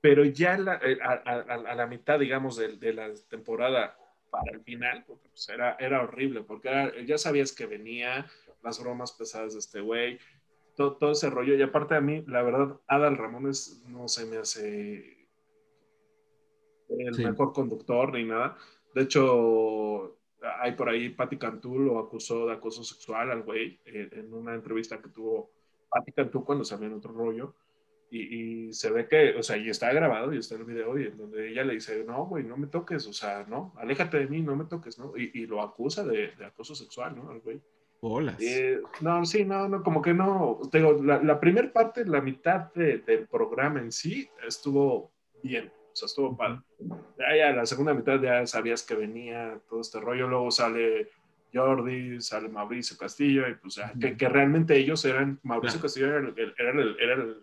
Pero 0.01 0.25
ya 0.25 0.59
la- 0.59 0.81
eh, 0.83 0.99
a, 1.03 1.13
a- 1.13 1.71
a 1.71 1.75
la 1.75 1.87
mitad, 1.87 2.19
digamos, 2.19 2.57
de, 2.57 2.77
de 2.77 2.93
la 2.93 3.13
temporada 3.29 3.97
para 4.31 4.51
el 4.53 4.61
final, 4.63 5.05
pues 5.07 5.49
era, 5.49 5.77
era 5.79 6.03
horrible, 6.03 6.43
porque 6.43 6.69
era- 6.69 7.01
ya 7.05 7.19
sabías 7.19 7.53
que 7.53 7.67
venía, 7.67 8.27
las 8.63 8.81
bromas 8.83 9.13
pesadas 9.13 9.53
de 9.53 9.59
este 9.61 9.81
güey, 9.81 10.19
todo, 10.75 10.97
todo 10.97 11.13
ese 11.13 11.31
rollo. 11.31 11.55
Y 11.55 11.63
aparte 11.63 11.95
a 11.95 12.01
mí, 12.01 12.25
la 12.27 12.43
verdad, 12.43 12.81
Adal 12.89 13.19
Ramones 13.19 13.85
no 13.87 14.09
se 14.09 14.25
me 14.27 14.39
hace 14.39 15.22
el 16.99 17.15
Sí. 17.15 17.25
mejor 17.25 17.53
conductor 17.53 18.13
ni 18.13 18.25
nada. 18.25 18.57
De 18.95 19.03
hecho, 19.03 20.19
hay 20.61 20.73
por 20.73 20.89
ahí, 20.89 21.11
Patti 21.11 21.37
Cantú 21.37 21.79
lo 21.79 21.99
acusó 21.99 22.47
de 22.47 22.53
acoso 22.55 22.83
sexual 22.85 23.31
al 23.31 23.43
güey 23.43 23.81
eh, 23.87 24.09
en 24.13 24.33
una 24.35 24.55
entrevista 24.55 25.01
que 25.01 25.09
tuvo 25.09 25.51
Patti 25.91 26.13
Cantú 26.13 26.45
cuando 26.45 26.65
salió 26.65 26.87
en 26.89 26.95
otro 26.95 27.13
rollo. 27.13 27.55
Y, 28.11 28.67
y 28.69 28.73
se 28.75 28.91
ve 28.91 29.09
que, 29.09 29.31
o 29.39 29.43
sea, 29.43 29.57
y 29.57 29.71
está 29.71 29.91
grabado 29.91 30.35
y 30.35 30.39
está 30.39 30.55
el 30.57 30.65
video, 30.65 30.99
y 30.99 31.05
en 31.07 31.17
donde 31.17 31.49
ella 31.49 31.65
le 31.65 31.73
dice, 31.75 32.05
no, 32.05 32.27
güey, 32.27 32.45
no 32.45 32.59
me 32.59 32.67
toques, 32.67 33.07
o 33.07 33.13
sea, 33.15 33.47
no, 33.49 33.73
aléjate 33.79 34.19
de 34.19 34.27
mí, 34.27 34.43
no 34.43 34.55
me 34.55 34.67
toques, 34.67 34.99
¿no? 34.99 35.17
Y, 35.17 35.31
y 35.33 35.47
lo 35.47 35.63
acusa 35.63 36.05
de, 36.05 36.33
de 36.37 36.45
acoso 36.45 36.75
sexual, 36.75 37.17
¿no? 37.17 37.31
Al 37.31 37.41
güey. 37.41 37.59
Bolas. 38.03 38.37
Eh, 38.39 38.83
no, 39.01 39.25
sí, 39.25 39.47
no, 39.47 39.67
no, 39.67 39.83
como 39.83 40.03
que 40.03 40.13
no. 40.13 40.59
Te 40.71 40.77
Digo, 40.79 41.03
la, 41.03 41.23
la 41.23 41.41
primera 41.41 41.73
parte, 41.73 42.05
la 42.05 42.21
mitad 42.21 42.71
de- 42.75 42.99
del 42.99 43.27
programa 43.29 43.81
en 43.81 43.91
sí 43.93 44.29
estuvo 44.47 45.11
bien, 45.43 45.73
o 45.93 45.97
sea, 45.97 46.07
estuvo 46.07 46.37
padre. 46.37 46.61
Ya, 47.19 47.37
ya, 47.37 47.53
la 47.53 47.67
segunda 47.67 47.95
mitad 47.95 48.21
ya 48.21 48.47
sabías 48.47 48.83
que 48.83 48.95
venía 48.95 49.61
todo 49.69 49.81
este 49.81 50.01
rollo, 50.01 50.27
luego 50.29 50.51
sale 50.51 51.11
Jordi, 51.53 52.21
sale 52.21 52.49
Mauricio 52.49 52.97
Castillo, 52.97 53.49
y 53.49 53.55
pues 53.57 53.75
ya, 53.75 53.93
que, 54.01 54.17
que 54.17 54.29
realmente 54.29 54.77
ellos 54.77 55.05
eran, 55.05 55.39
Mauricio 55.43 55.81
Claro. 55.81 55.83
Castillo 55.83 56.07
era 56.07 56.19
el, 56.19 56.55
era 56.59 56.71
el, 56.83 56.97
era 57.01 57.15
el- 57.15 57.37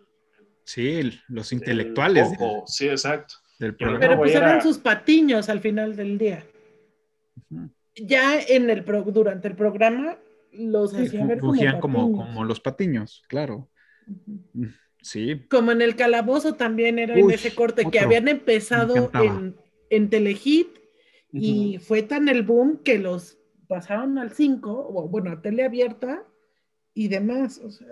Sí, 0.64 0.88
el- 0.98 1.20
los 1.28 1.50
el 1.52 1.58
intelectuales 1.58 2.28
sí, 2.66 2.88
exacto. 2.88 3.34
del 3.58 3.74
Pero 3.76 3.98
pues 4.18 4.34
era- 4.34 4.50
eran 4.50 4.62
sus 4.62 4.78
patiños 4.78 5.48
al 5.48 5.60
final 5.60 5.96
del 5.96 6.18
día. 6.18 6.44
Ya 7.96 8.40
en 8.40 8.70
el 8.70 8.84
pro- 8.84 9.02
durante 9.02 9.48
el 9.48 9.56
programa 9.56 10.16
los 10.52 10.90
Sí, 10.92 11.02
hacía 11.06 11.26
ver 11.26 11.38
como 11.40 11.52
Rugían 11.52 11.80
como, 11.80 11.98
patiños. 12.12 12.26
como 12.26 12.44
los 12.44 12.60
patiños, 12.60 13.22
claro. 13.28 13.68
Ujú. 14.06 14.68
Sí, 15.02 15.42
Como 15.48 15.72
en 15.72 15.82
el 15.82 15.96
calabozo 15.96 16.54
también 16.54 16.98
era 16.98 17.18
en 17.18 17.30
ese 17.30 17.54
corte 17.54 17.84
que 17.90 18.00
habían 18.00 18.28
empezado 18.28 19.10
en, 19.14 19.56
en 19.88 20.10
Telehit 20.10 20.68
y 21.32 21.78
fue 21.78 22.02
tan 22.02 22.28
el 22.28 22.42
boom 22.42 22.78
que 22.84 22.98
los 22.98 23.38
pasaron 23.68 24.18
al 24.18 24.32
5, 24.32 24.70
o 24.92 25.08
bueno, 25.08 25.30
a 25.30 25.40
tele 25.40 25.64
abierta 25.64 26.24
y 26.92 27.06
demás. 27.06 27.60
O 27.64 27.70
sea, 27.70 27.86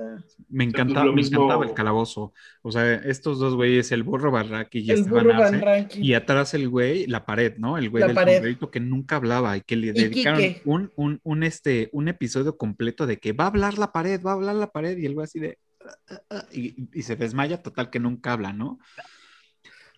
me 0.49 0.64
pues, 0.66 0.68
encantaba, 0.68 1.07
lo 1.07 1.12
me 1.12 1.23
mismo- 1.23 1.44
encantaba 1.44 1.64
el 1.64 1.73
calabozo. 1.73 2.33
O 2.62 2.73
sea, 2.73 2.94
estos 2.97 3.38
dos 3.38 3.55
güeyes, 3.55 3.92
el 3.92 4.03
burro 4.03 4.33
Barraqui 4.33 4.81
y 4.81 4.90
el 4.90 4.99
Esteban 5.01 5.31
Arce, 5.31 5.61
Ranking. 5.61 6.03
Y 6.03 6.14
atrás 6.14 6.53
el 6.55 6.68
güey, 6.68 7.07
la 7.07 7.25
pared, 7.25 7.57
¿no? 7.59 7.79
El 7.79 7.90
güey 7.90 8.01
La 8.01 8.09
del 8.09 8.16
sombrerito 8.16 8.71
que 8.73 8.81
nunca 8.81 9.16
hablaba 9.16 9.57
y 9.57 9.61
que 9.61 9.77
le 9.77 9.92
dedicaron 9.92 10.90
un, 10.97 11.21
un, 11.23 11.42
este, 11.44 11.90
un 11.92 12.09
episodio 12.09 12.57
completo 12.57 13.07
de 13.07 13.18
que 13.18 13.33
va 13.33 13.44
a 13.44 13.49
hablar 13.49 13.79
la 13.79 13.92
pared, 13.92 14.21
va 14.21 14.33
a 14.33 14.35
hablar 14.35 14.57
la 14.57 14.73
pared 14.73 14.99
y 14.99 15.07
el 15.07 15.14
güey 15.14 15.25
así 15.25 15.38
de... 15.38 15.59
Y, 16.53 16.88
y 16.92 17.03
se 17.03 17.16
desmaya 17.16 17.62
total 17.62 17.90
que 17.90 18.01
nunca 18.01 18.33
habla, 18.33 18.53
¿no? 18.53 18.79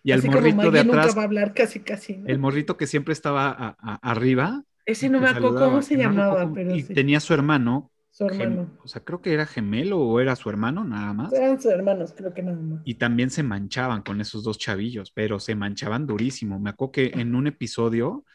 Y 0.03 0.13
como 0.19 0.33
morrito 0.33 0.57
de 0.71 0.79
Maggie 0.79 0.83
nunca 0.85 0.99
atrás, 1.01 1.17
va 1.17 1.21
a 1.21 1.25
hablar 1.25 1.53
casi 1.53 1.79
casi. 1.81 2.17
¿no? 2.17 2.27
el 2.27 2.39
morrito 2.39 2.77
que 2.77 2.87
siempre 2.87 3.13
estaba 3.13 3.49
a- 3.49 3.75
a- 3.79 4.11
arriba. 4.11 4.63
Ese 4.85 5.09
no 5.09 5.19
me 5.19 5.27
acuerdo 5.29 5.55
cómo 5.55 5.81
se 5.81 5.95
no 5.95 6.01
llamaba, 6.03 6.51
pero 6.53 6.75
y 6.75 6.81
sí. 6.81 6.93
tenía 6.93 7.19
su 7.19 7.33
hermano, 7.33 7.91
Su 8.09 8.25
gem- 8.25 8.41
hermano. 8.41 8.69
o 8.83 8.87
sea, 8.87 9.03
creo 9.03 9.21
que 9.21 9.31
era 9.33 9.45
gemelo 9.45 9.99
o 9.99 10.19
era 10.19 10.35
su 10.35 10.49
hermano 10.49 10.83
nada 10.83 11.13
más. 11.13 11.31
Eran 11.33 11.61
sus 11.61 11.71
hermanos, 11.71 12.13
creo 12.17 12.33
que 12.33 12.41
nada 12.41 12.57
más. 12.57 12.81
Y 12.83 12.95
también 12.95 13.29
se 13.29 13.43
manchaban 13.43 14.01
con 14.01 14.21
esos 14.21 14.43
dos 14.43 14.57
chavillos, 14.57 15.11
pero 15.11 15.39
se 15.39 15.53
manchaban 15.55 16.07
durísimo. 16.07 16.59
Me 16.59 16.71
acuerdo 16.71 16.91
que 16.93 17.11
en 17.13 17.35
un 17.35 17.45
episodio 17.47 18.25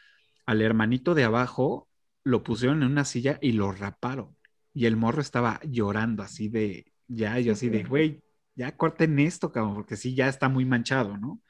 al 0.45 0.61
hermanito 0.61 1.13
de 1.15 1.25
abajo 1.25 1.89
lo 2.23 2.43
pusieron 2.43 2.81
en 2.83 2.91
una 2.91 3.03
silla 3.05 3.37
y 3.41 3.51
lo 3.51 3.71
raparon. 3.73 4.35
Y 4.73 4.85
el 4.85 4.95
morro 4.95 5.21
estaba 5.21 5.59
llorando 5.65 6.23
así 6.23 6.47
de, 6.49 6.85
ya, 7.07 7.39
yo 7.39 7.53
así 7.53 7.69
de, 7.69 7.83
güey, 7.83 8.21
ya 8.55 8.75
corten 8.75 9.19
esto, 9.19 9.51
cabrón, 9.51 9.75
porque 9.75 9.95
sí, 9.95 10.15
ya 10.15 10.27
está 10.27 10.49
muy 10.49 10.65
manchado, 10.65 11.17
¿no? 11.17 11.41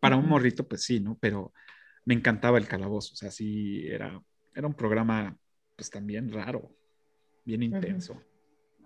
Para 0.00 0.16
un 0.16 0.28
morrito, 0.28 0.66
pues 0.68 0.82
sí, 0.84 1.00
¿no? 1.00 1.16
Pero 1.20 1.52
me 2.04 2.14
encantaba 2.14 2.58
el 2.58 2.68
calabozo, 2.68 3.14
o 3.14 3.16
sea, 3.16 3.30
sí, 3.30 3.86
era, 3.88 4.20
era 4.54 4.66
un 4.66 4.74
programa, 4.74 5.36
pues 5.74 5.90
también 5.90 6.32
raro, 6.32 6.70
bien 7.44 7.62
intenso. 7.62 8.22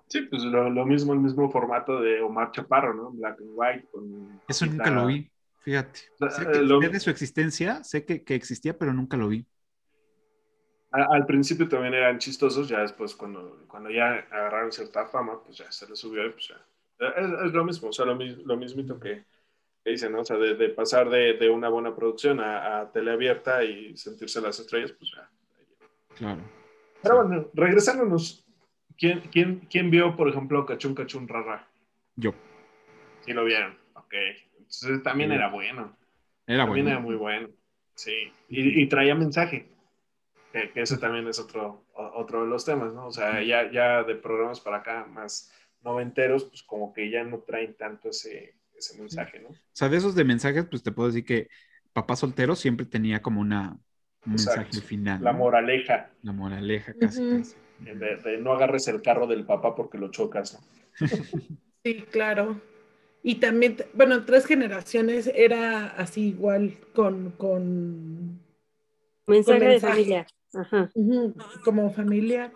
Sí, 0.09 0.23
pues 0.23 0.43
lo, 0.43 0.69
lo 0.71 0.87
mismo, 0.87 1.13
el 1.13 1.21
mismo 1.21 1.51
formato 1.51 2.01
de 2.01 2.21
Omar 2.21 2.51
Chaparro, 2.51 2.95
¿no? 2.95 3.11
Black 3.13 3.39
and 3.41 3.51
White. 3.55 3.89
Con 3.93 4.41
Eso 4.49 4.67
nunca 4.67 4.91
lo 4.91 5.07
vi. 5.07 5.31
Fíjate. 5.61 6.01
Sé, 6.31 6.47
que- 6.51 6.59
eh, 6.59 6.63
lo- 6.63 6.81
sé 6.81 6.89
de 6.89 7.01
su 7.01 7.11
existencia, 7.11 7.85
sé 7.85 8.05
que, 8.05 8.25
que 8.25 8.35
existía, 8.35 8.77
pero 8.77 8.93
nunca 8.93 9.17
lo 9.17 9.29
vi. 9.29 9.47
A- 10.93 11.15
al 11.15 11.27
principio 11.27 11.69
también 11.69 11.95
eran 11.95 12.19
chistosos, 12.19 12.69
ya 12.69 12.81
después 12.81 13.15
cuando, 13.15 13.65
cuando 13.69 13.91
ya 13.91 14.27
agarraron 14.31 14.73
cierta 14.73 15.07
fama, 15.07 15.43
pues 15.45 15.59
ya 15.59 15.71
se 15.71 15.89
les 15.89 15.99
subió 15.99 16.27
y 16.27 16.31
pues 16.31 16.49
ya. 16.49 16.57
Es, 17.17 17.27
es 17.47 17.53
lo 17.53 17.65
mismo, 17.65 17.89
o 17.89 17.93
sea, 17.93 18.05
lo, 18.05 18.15
lo 18.15 18.57
mismito 18.57 18.99
que, 19.01 19.25
que 19.85 19.91
dicen, 19.91 20.13
¿no? 20.13 20.21
O 20.21 20.25
sea, 20.25 20.37
de, 20.37 20.55
de 20.55 20.69
pasar 20.71 21.09
de, 21.09 21.35
de 21.35 21.49
una 21.49 21.69
buena 21.69 21.95
producción 21.95 22.41
a, 22.41 22.81
a 22.81 22.93
tele 22.93 23.13
abierta 23.13 23.65
y 23.65 23.97
sentirse 23.97 24.41
las 24.41 24.59
estrellas, 24.61 24.93
pues 24.93 25.13
ya. 25.17 25.31
Claro. 26.17 26.41
Pero 27.03 27.17
bueno, 27.25 27.49
regresándonos, 27.55 28.45
¿quién, 28.99 29.21
quién, 29.33 29.61
quién 29.71 29.91
vio, 29.91 30.17
por 30.17 30.29
ejemplo, 30.29 30.67
Cachún 30.67 30.95
Cachún 30.95 31.27
Rara? 31.29 31.67
Yo. 32.17 32.35
Sí 33.25 33.33
lo 33.33 33.45
vieron, 33.45 33.79
ok. 33.95 34.15
Entonces 34.59 35.03
también 35.03 35.31
Sí. 35.31 35.37
era 35.37 35.49
bueno, 35.49 35.97
Era 36.47 36.65
también 36.65 36.85
bueno. 36.87 36.91
era 36.99 37.01
muy 37.01 37.15
bueno, 37.15 37.49
sí. 37.95 38.33
Y, 38.49 38.83
y 38.83 38.87
traía 38.89 39.15
mensaje, 39.15 39.69
que, 40.53 40.71
que 40.73 40.83
ese 40.83 40.99
también 40.99 41.27
es 41.29 41.39
otro, 41.39 41.85
otro 41.95 42.43
de 42.43 42.49
los 42.49 42.65
temas, 42.65 42.93
¿no? 42.93 43.07
O 43.07 43.13
sea, 43.13 43.43
ya, 43.43 43.71
ya 43.71 44.03
de 44.03 44.15
programas 44.17 44.61
para 44.61 44.79
acá 44.79 45.07
más 45.07 45.51
noventeros, 45.83 46.45
pues 46.45 46.63
como 46.63 46.93
que 46.93 47.11
ya 47.11 47.25
no 47.25 47.39
traen 47.41 47.75
tanto 47.75 48.11
ese, 48.11 48.55
ese 48.77 48.99
mensaje, 48.99 49.41
¿no? 49.41 49.49
O 49.51 49.57
sea, 49.73 49.89
de 49.89 49.97
esos 49.97 50.15
de 50.15 50.25
mensajes, 50.25 50.67
pues 50.69 50.83
te 50.83 50.93
puedo 50.93 51.09
decir 51.09 51.25
que 51.25 51.49
Papá 51.93 52.17
Soltero 52.17 52.55
siempre 52.55 52.87
tenía 52.87 53.23
como 53.23 53.41
una, 53.41 53.79
un 54.27 54.33
Exacto. 54.33 54.77
mensaje 54.77 54.81
final. 54.81 55.21
La 55.21 55.33
¿no? 55.33 55.39
moraleja 55.39 56.11
La 56.23 56.33
moraleja, 56.33 56.95
casi, 56.95 57.23
Ujú. 57.23 57.39
casi. 57.39 57.57
de, 57.79 58.17
de 58.17 58.39
no 58.39 58.53
agarres 58.53 58.89
el 58.89 59.01
carro 59.03 59.27
del 59.27 59.47
papá 59.47 59.75
porque 59.75 59.99
lo 59.99 60.11
chocas, 60.11 60.55
¿no? 60.55 60.61
Sí, 61.85 62.03
claro. 62.11 62.61
Y 63.23 63.37
también, 63.37 63.77
bueno, 63.95 64.25
tres 64.25 64.47
generaciones 64.47 65.31
era 65.35 65.89
así 65.89 66.29
igual 66.29 66.79
con, 66.95 67.33
con 67.33 68.41
Mensaje 69.27 69.67
de 69.69 69.81
familia. 69.81 70.27
Ajá. 70.55 70.91
como 71.65 71.91
familia. 71.93 72.53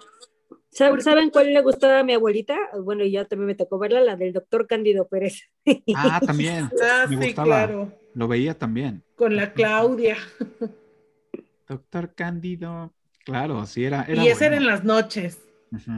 ¿Sab- 0.73 1.01
¿Saben 1.01 1.31
cuál 1.31 1.53
le 1.53 1.61
gustaba 1.63 2.01
a 2.01 2.05
mi 2.05 2.15
abuelita? 2.15 2.57
Bueno, 2.83 3.05
y 3.05 3.13
ya 3.13 3.25
también 3.25 3.47
me 3.47 3.55
tocó 3.55 3.79
verla, 3.79 4.01
la 4.01 4.17
del 4.17 4.33
doctor 4.33 4.67
Cándido 4.67 5.07
Pérez. 5.09 5.49
Ah, 5.95 6.21
también. 6.25 6.69
Ah, 6.83 7.07
Me 7.09 7.17
sí, 7.17 7.23
gustaba. 7.27 7.47
claro. 7.47 7.93
Lo 8.15 8.27
veía 8.29 8.59
también. 8.59 9.03
Con 9.17 9.37
la 9.37 9.53
Claudia. 9.53 10.17
Doctor 11.69 12.15
Cándido. 12.15 12.93
Claro, 13.25 13.65
sí, 13.67 13.85
era. 13.85 14.03
era 14.03 14.23
y 14.23 14.29
esa 14.29 14.47
era 14.47 14.57
en 14.57 14.67
las 14.67 14.85
noches. 14.85 15.41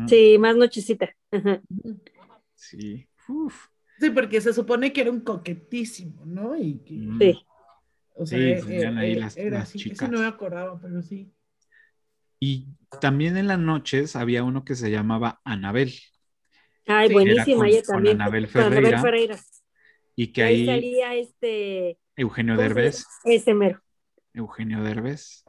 Sí, 0.08 0.36
más 0.38 0.56
nochecita. 0.56 1.10
Ajá. 1.30 1.60
Sí. 2.54 3.06
Uf. 3.28 3.66
Sí, 3.98 4.10
porque 4.10 4.40
se 4.40 4.52
supone 4.52 4.92
que 4.92 5.00
era 5.00 5.10
un 5.10 5.20
coquetísimo, 5.20 6.24
¿no? 6.24 6.56
Y 6.56 6.78
que. 6.78 6.94
Sí. 7.18 7.44
o 8.14 8.26
sea, 8.26 8.38
Sí, 8.38 8.44
eh, 8.44 8.62
tenían 8.64 8.98
ahí 8.98 9.12
eh, 9.12 9.20
las- 9.20 9.36
era 9.36 9.58
las 9.58 9.68
así. 9.68 9.78
chicas. 9.78 10.02
Ese 10.02 10.12
no 10.12 10.20
me 10.20 10.26
acordaba, 10.26 10.78
pero 10.80 11.02
sí. 11.02 11.32
Y 12.38 12.66
también 13.00 13.36
en 13.36 13.46
las 13.46 13.58
noches 13.58 14.16
había 14.16 14.44
uno 14.44 14.64
que 14.64 14.74
se 14.74 14.90
llamaba 14.90 15.40
Anabel. 15.44 15.92
Ay, 16.86 17.08
Sí. 17.08 17.14
buenísima, 17.14 17.68
ella 17.68 17.82
también. 17.82 18.20
Anabel 18.20 18.50
Con 18.50 18.62
Anabel 18.62 18.76
Ferreira. 18.84 19.02
Ferreira. 19.02 19.40
Y 20.14 20.28
que 20.28 20.42
ahí 20.42 20.60
ahí 20.60 20.66
salía 20.66 21.14
este. 21.14 21.98
Eugenio 22.16 22.54
¿cómo 22.54 22.68
se 22.68 22.74
Derbez. 22.74 23.06
Ese 23.24 23.54
mero. 23.54 23.82
Eugenio 24.32 24.82
Derbez. 24.82 25.44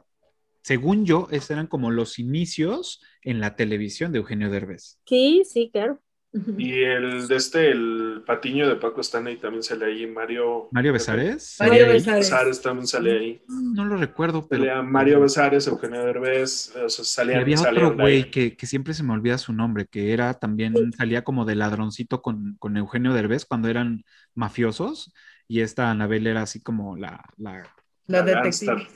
Según 0.62 1.06
yo, 1.06 1.28
esos 1.30 1.50
eran 1.52 1.66
como 1.66 1.90
los 1.90 2.18
inicios 2.18 3.02
en 3.22 3.40
la 3.40 3.56
televisión 3.56 4.12
de 4.12 4.18
Eugenio 4.18 4.50
Derbez. 4.50 4.98
Sí, 5.06 5.42
sí, 5.44 5.70
claro. 5.72 6.02
Ujú. 6.30 6.54
Y 6.58 6.82
el 6.82 7.26
de 7.26 7.36
este, 7.36 7.70
el 7.70 8.22
patiño 8.26 8.68
de 8.68 8.76
Paco 8.76 9.00
Stanley 9.00 9.38
también 9.38 9.62
sale 9.62 9.86
ahí, 9.86 10.06
Mario. 10.06 10.68
Mario 10.72 10.92
Besares. 10.92 11.56
Mario. 11.58 11.86
Besares. 11.86 12.18
Besares 12.30 12.60
también 12.60 12.86
sale 12.86 13.18
ahí. 13.18 13.42
No 13.48 13.84
lo 13.86 13.96
recuerdo, 13.96 14.46
pero. 14.46 14.62
Salía 14.62 14.82
Mario 14.82 15.20
Besares, 15.20 15.66
Eugenio 15.66 16.04
Derbez, 16.04 16.74
o 16.76 16.88
sea, 16.90 17.24
Y 17.24 17.32
había 17.34 17.56
salían 17.56 17.86
otro 17.86 17.96
güey 17.96 18.30
que, 18.30 18.56
que 18.56 18.66
siempre 18.66 18.92
se 18.92 19.02
me 19.04 19.14
olvida 19.14 19.38
su 19.38 19.54
nombre, 19.54 19.86
que 19.86 20.12
era 20.12 20.34
también, 20.34 20.74
salía 20.92 21.24
como 21.24 21.46
de 21.46 21.54
ladroncito 21.54 22.20
con, 22.20 22.56
con 22.58 22.76
Eugenio 22.76 23.14
Derbez 23.14 23.46
cuando 23.46 23.68
eran 23.68 24.04
mafiosos, 24.34 25.14
y 25.46 25.60
esta 25.60 25.90
Anabel 25.90 26.26
era 26.26 26.42
así 26.42 26.60
como 26.62 26.96
la, 26.96 27.24
la 27.38 27.62
La 28.06 28.18
La 28.18 28.22
detective. 28.22 28.74
gangster. 28.74 28.88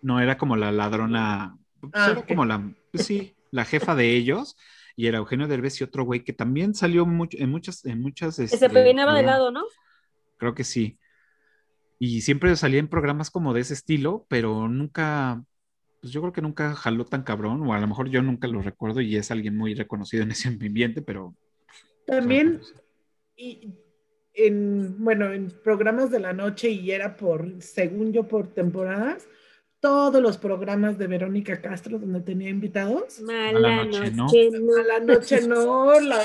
no 0.00 0.20
era 0.20 0.38
como 0.38 0.56
la 0.56 0.72
ladrona, 0.72 1.54
Ah, 1.92 2.10
era 2.12 2.20
ok. 2.20 2.28
como 2.28 2.44
la, 2.44 2.72
sí, 2.94 3.36
la 3.50 3.64
jefa 3.64 3.94
de 3.94 4.14
ellos, 4.16 4.56
y 4.98 5.06
era 5.06 5.18
Eugenio 5.18 5.46
Derbez 5.46 5.80
y 5.80 5.84
otro 5.84 6.02
güey 6.02 6.24
que 6.24 6.32
también 6.32 6.74
salió 6.74 7.06
mucho, 7.06 7.38
en 7.38 7.50
muchas, 7.50 7.84
en 7.84 8.00
muchas, 8.00 8.36
Que 8.36 8.48
se 8.48 8.54
este, 8.56 8.68
peinaba 8.68 9.14
de 9.14 9.22
lado, 9.22 9.52
¿no? 9.52 9.62
Creo 10.38 10.56
que 10.56 10.64
sí. 10.64 10.98
Y 12.00 12.22
siempre 12.22 12.56
salía 12.56 12.80
en 12.80 12.88
programas 12.88 13.30
como 13.30 13.54
de 13.54 13.60
ese 13.60 13.74
estilo, 13.74 14.26
pero 14.28 14.66
nunca, 14.66 15.40
pues 16.00 16.12
yo 16.12 16.20
creo 16.20 16.32
que 16.32 16.42
nunca 16.42 16.74
jaló 16.74 17.04
tan 17.04 17.22
cabrón, 17.22 17.62
o 17.62 17.72
a 17.72 17.78
lo 17.78 17.86
mejor 17.86 18.08
yo 18.08 18.22
nunca 18.22 18.48
lo 18.48 18.60
recuerdo 18.60 19.00
y 19.00 19.14
es 19.14 19.30
alguien 19.30 19.56
muy 19.56 19.72
reconocido 19.74 20.24
en 20.24 20.32
ese 20.32 20.48
ambiente, 20.48 21.00
pero... 21.00 21.32
También, 22.04 22.60
y 23.36 23.72
en, 24.34 25.04
bueno, 25.04 25.32
en 25.32 25.52
programas 25.62 26.10
de 26.10 26.18
la 26.18 26.32
noche 26.32 26.70
y 26.70 26.90
era 26.90 27.16
por, 27.16 27.62
según 27.62 28.12
yo, 28.12 28.26
por 28.26 28.48
temporadas, 28.48 29.28
todos 29.80 30.20
los 30.20 30.38
programas 30.38 30.98
de 30.98 31.06
Verónica 31.06 31.60
Castro 31.60 31.98
donde 31.98 32.20
tenía 32.20 32.50
invitados. 32.50 33.20
Mala 33.20 33.52
Mala 33.52 33.84
noche, 33.84 34.10
¿no? 34.10 34.26
no. 34.26 34.76
A 34.76 34.82
la 34.82 35.00
noche 35.00 35.40
no, 35.46 36.00
la, 36.00 36.22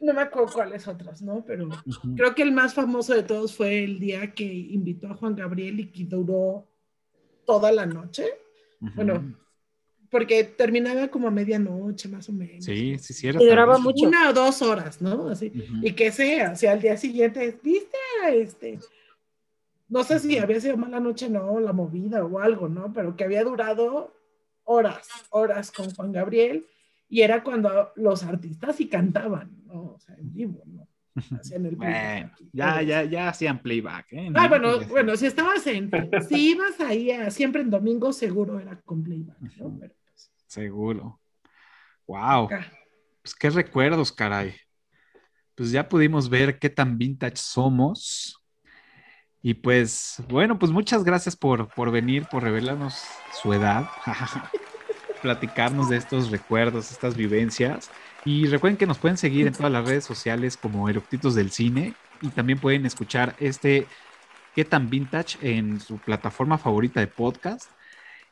no 0.00 0.14
me 0.14 0.22
acuerdo 0.22 0.52
cuáles 0.52 0.88
otras, 0.88 1.20
¿no? 1.22 1.44
Pero 1.44 1.68
Ujú. 1.68 2.14
creo 2.16 2.34
que 2.34 2.42
el 2.42 2.52
más 2.52 2.74
famoso 2.74 3.14
de 3.14 3.22
todos 3.22 3.54
fue 3.54 3.84
el 3.84 3.98
día 3.98 4.32
que 4.32 4.44
invitó 4.44 5.08
a 5.08 5.14
Juan 5.14 5.36
Gabriel 5.36 5.80
y 5.80 5.86
que 5.90 6.04
duró 6.04 6.66
toda 7.44 7.72
la 7.72 7.86
noche, 7.86 8.24
Ujú. 8.80 8.92
bueno, 8.94 9.34
porque 10.10 10.44
terminaba 10.44 11.08
como 11.08 11.28
a 11.28 11.30
medianoche 11.30 12.08
más 12.08 12.28
o 12.30 12.32
menos. 12.32 12.64
Sí, 12.64 12.98
sí, 12.98 13.12
sí. 13.12 13.28
Era 13.28 13.42
Y 13.42 13.46
duraba 13.46 13.78
mucho. 13.78 14.06
Una 14.06 14.30
o 14.30 14.32
dos 14.32 14.62
horas, 14.62 15.02
¿no? 15.02 15.28
Así. 15.28 15.52
Ujú. 15.54 15.86
Y 15.86 15.92
que 15.92 16.10
sea, 16.10 16.52
o 16.52 16.56
sea, 16.56 16.72
al 16.72 16.80
día 16.80 16.96
siguiente, 16.96 17.58
¿viste? 17.62 17.98
Este, 18.32 18.78
no 19.88 20.04
sé 20.04 20.18
si 20.18 20.38
había 20.38 20.60
sido 20.60 20.76
mala 20.76 21.00
noche, 21.00 21.28
no, 21.30 21.58
la 21.60 21.72
movida 21.72 22.24
o 22.24 22.38
algo, 22.40 22.68
¿no? 22.68 22.92
Pero 22.92 23.16
que 23.16 23.24
había 23.24 23.44
durado 23.44 24.14
horas, 24.64 25.08
horas 25.30 25.70
con 25.72 25.90
Juan 25.94 26.12
Gabriel 26.12 26.66
y 27.08 27.22
era 27.22 27.42
cuando 27.42 27.90
los 27.96 28.22
artistas 28.22 28.76
sí 28.76 28.88
cantaban, 28.88 29.50
¿no? 29.66 29.92
O 29.94 29.98
sea, 29.98 30.14
en 30.16 30.32
vivo, 30.32 30.62
¿no? 30.66 30.86
Hacían 31.36 31.66
el 31.66 31.74
Bueno, 31.76 32.30
ya, 32.52 32.80
ya, 32.82 33.02
ya 33.04 33.28
hacían 33.30 33.60
playback, 33.60 34.12
¿eh? 34.12 34.30
Ah, 34.34 34.42
No, 34.42 34.48
bueno, 34.50 34.74
ya 34.78 34.84
sé. 34.84 34.90
bueno, 34.90 35.16
si 35.16 35.26
estabas 35.26 35.66
en, 35.66 35.90
si 36.28 36.50
ibas 36.50 36.78
ahí 36.80 37.10
a- 37.10 37.30
siempre 37.30 37.62
en 37.62 37.70
domingo, 37.70 38.12
seguro 38.12 38.60
era 38.60 38.80
con 38.82 39.02
playback, 39.02 39.38
¿no? 39.56 39.76
Pero 39.80 39.94
pues, 40.04 40.30
Seguro. 40.46 41.18
Wow. 42.06 42.44
acá. 42.46 42.70
Pues 43.22 43.34
qué 43.34 43.50
recuerdos, 43.50 44.12
caray. 44.12 44.54
Pues 45.54 45.72
ya 45.72 45.88
pudimos 45.88 46.28
ver 46.30 46.58
qué 46.58 46.70
tan 46.70 46.96
vintage 46.96 47.36
somos. 47.36 48.37
Y 49.42 49.54
pues, 49.54 50.22
bueno, 50.28 50.58
pues 50.58 50.72
muchas 50.72 51.04
gracias 51.04 51.36
por, 51.36 51.68
por 51.68 51.90
venir, 51.90 52.26
por 52.30 52.42
revelarnos 52.42 53.02
su 53.40 53.52
edad, 53.52 53.88
platicarnos 55.22 55.88
de 55.88 55.96
estos 55.96 56.30
recuerdos, 56.30 56.90
estas 56.90 57.16
vivencias. 57.16 57.90
Y 58.24 58.46
recuerden 58.46 58.76
que 58.76 58.86
nos 58.86 58.98
pueden 58.98 59.16
seguir 59.16 59.46
en 59.46 59.54
todas 59.54 59.72
las 59.72 59.86
redes 59.86 60.04
sociales 60.04 60.56
como 60.56 60.88
Eructitos 60.88 61.34
del 61.34 61.50
Cine 61.50 61.94
y 62.20 62.28
también 62.28 62.58
pueden 62.58 62.84
escuchar 62.84 63.36
este 63.38 63.86
qué 64.54 64.64
tan 64.64 64.90
vintage 64.90 65.38
en 65.40 65.80
su 65.80 65.98
plataforma 65.98 66.58
favorita 66.58 66.98
de 67.00 67.06
podcast. 67.06 67.70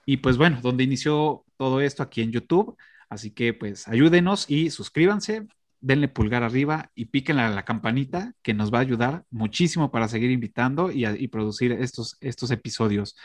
Y 0.04 0.18
pues 0.18 0.36
bueno, 0.36 0.58
donde 0.60 0.84
inició 0.84 1.44
todo 1.56 1.80
esto 1.80 2.02
aquí 2.02 2.22
en 2.22 2.32
YouTube. 2.32 2.76
Así 3.08 3.30
que 3.30 3.54
pues 3.54 3.86
ayúdenos 3.86 4.50
y 4.50 4.70
suscríbanse, 4.70 5.46
denle 5.80 6.08
pulgar 6.08 6.42
arriba 6.42 6.90
y 6.94 7.06
píquenle 7.06 7.42
a 7.42 7.48
la 7.50 7.64
campanita 7.64 8.32
que 8.42 8.54
nos 8.54 8.72
va 8.72 8.78
a 8.78 8.82
ayudar 8.82 9.24
muchísimo 9.30 9.90
para 9.90 10.08
seguir 10.08 10.30
invitando 10.30 10.90
y, 10.90 11.04
a- 11.04 11.16
y 11.16 11.28
producir 11.28 11.72
estos, 11.72 12.16
estos 12.20 12.50
episodios. 12.50 13.16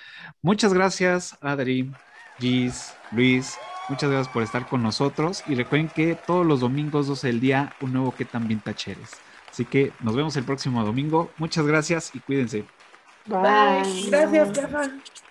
Muchas 0.41 0.73
gracias, 0.73 1.37
Adri, 1.41 1.91
Gis, 2.39 2.93
Luis. 3.11 3.57
Muchas 3.89 4.09
gracias 4.09 4.33
por 4.33 4.43
estar 4.43 4.67
con 4.67 4.83
nosotros 4.83 5.43
y 5.47 5.55
recuerden 5.55 5.89
que 5.89 6.15
todos 6.15 6.45
los 6.45 6.59
domingos 6.61 7.07
12 7.07 7.27
del 7.27 7.39
día 7.41 7.73
un 7.81 7.93
nuevo 7.93 8.13
que 8.15 8.25
tan 8.25 8.47
vintage 8.47 8.91
eres. 8.91 9.11
Así 9.51 9.65
que 9.65 9.91
nos 9.99 10.15
vemos 10.15 10.35
el 10.37 10.45
próximo 10.45 10.83
domingo. 10.85 11.33
Muchas 11.37 11.65
gracias 11.65 12.11
y 12.15 12.19
cuídense. 12.21 12.65
Bye. 13.25 14.03
Gracias. 14.09 15.30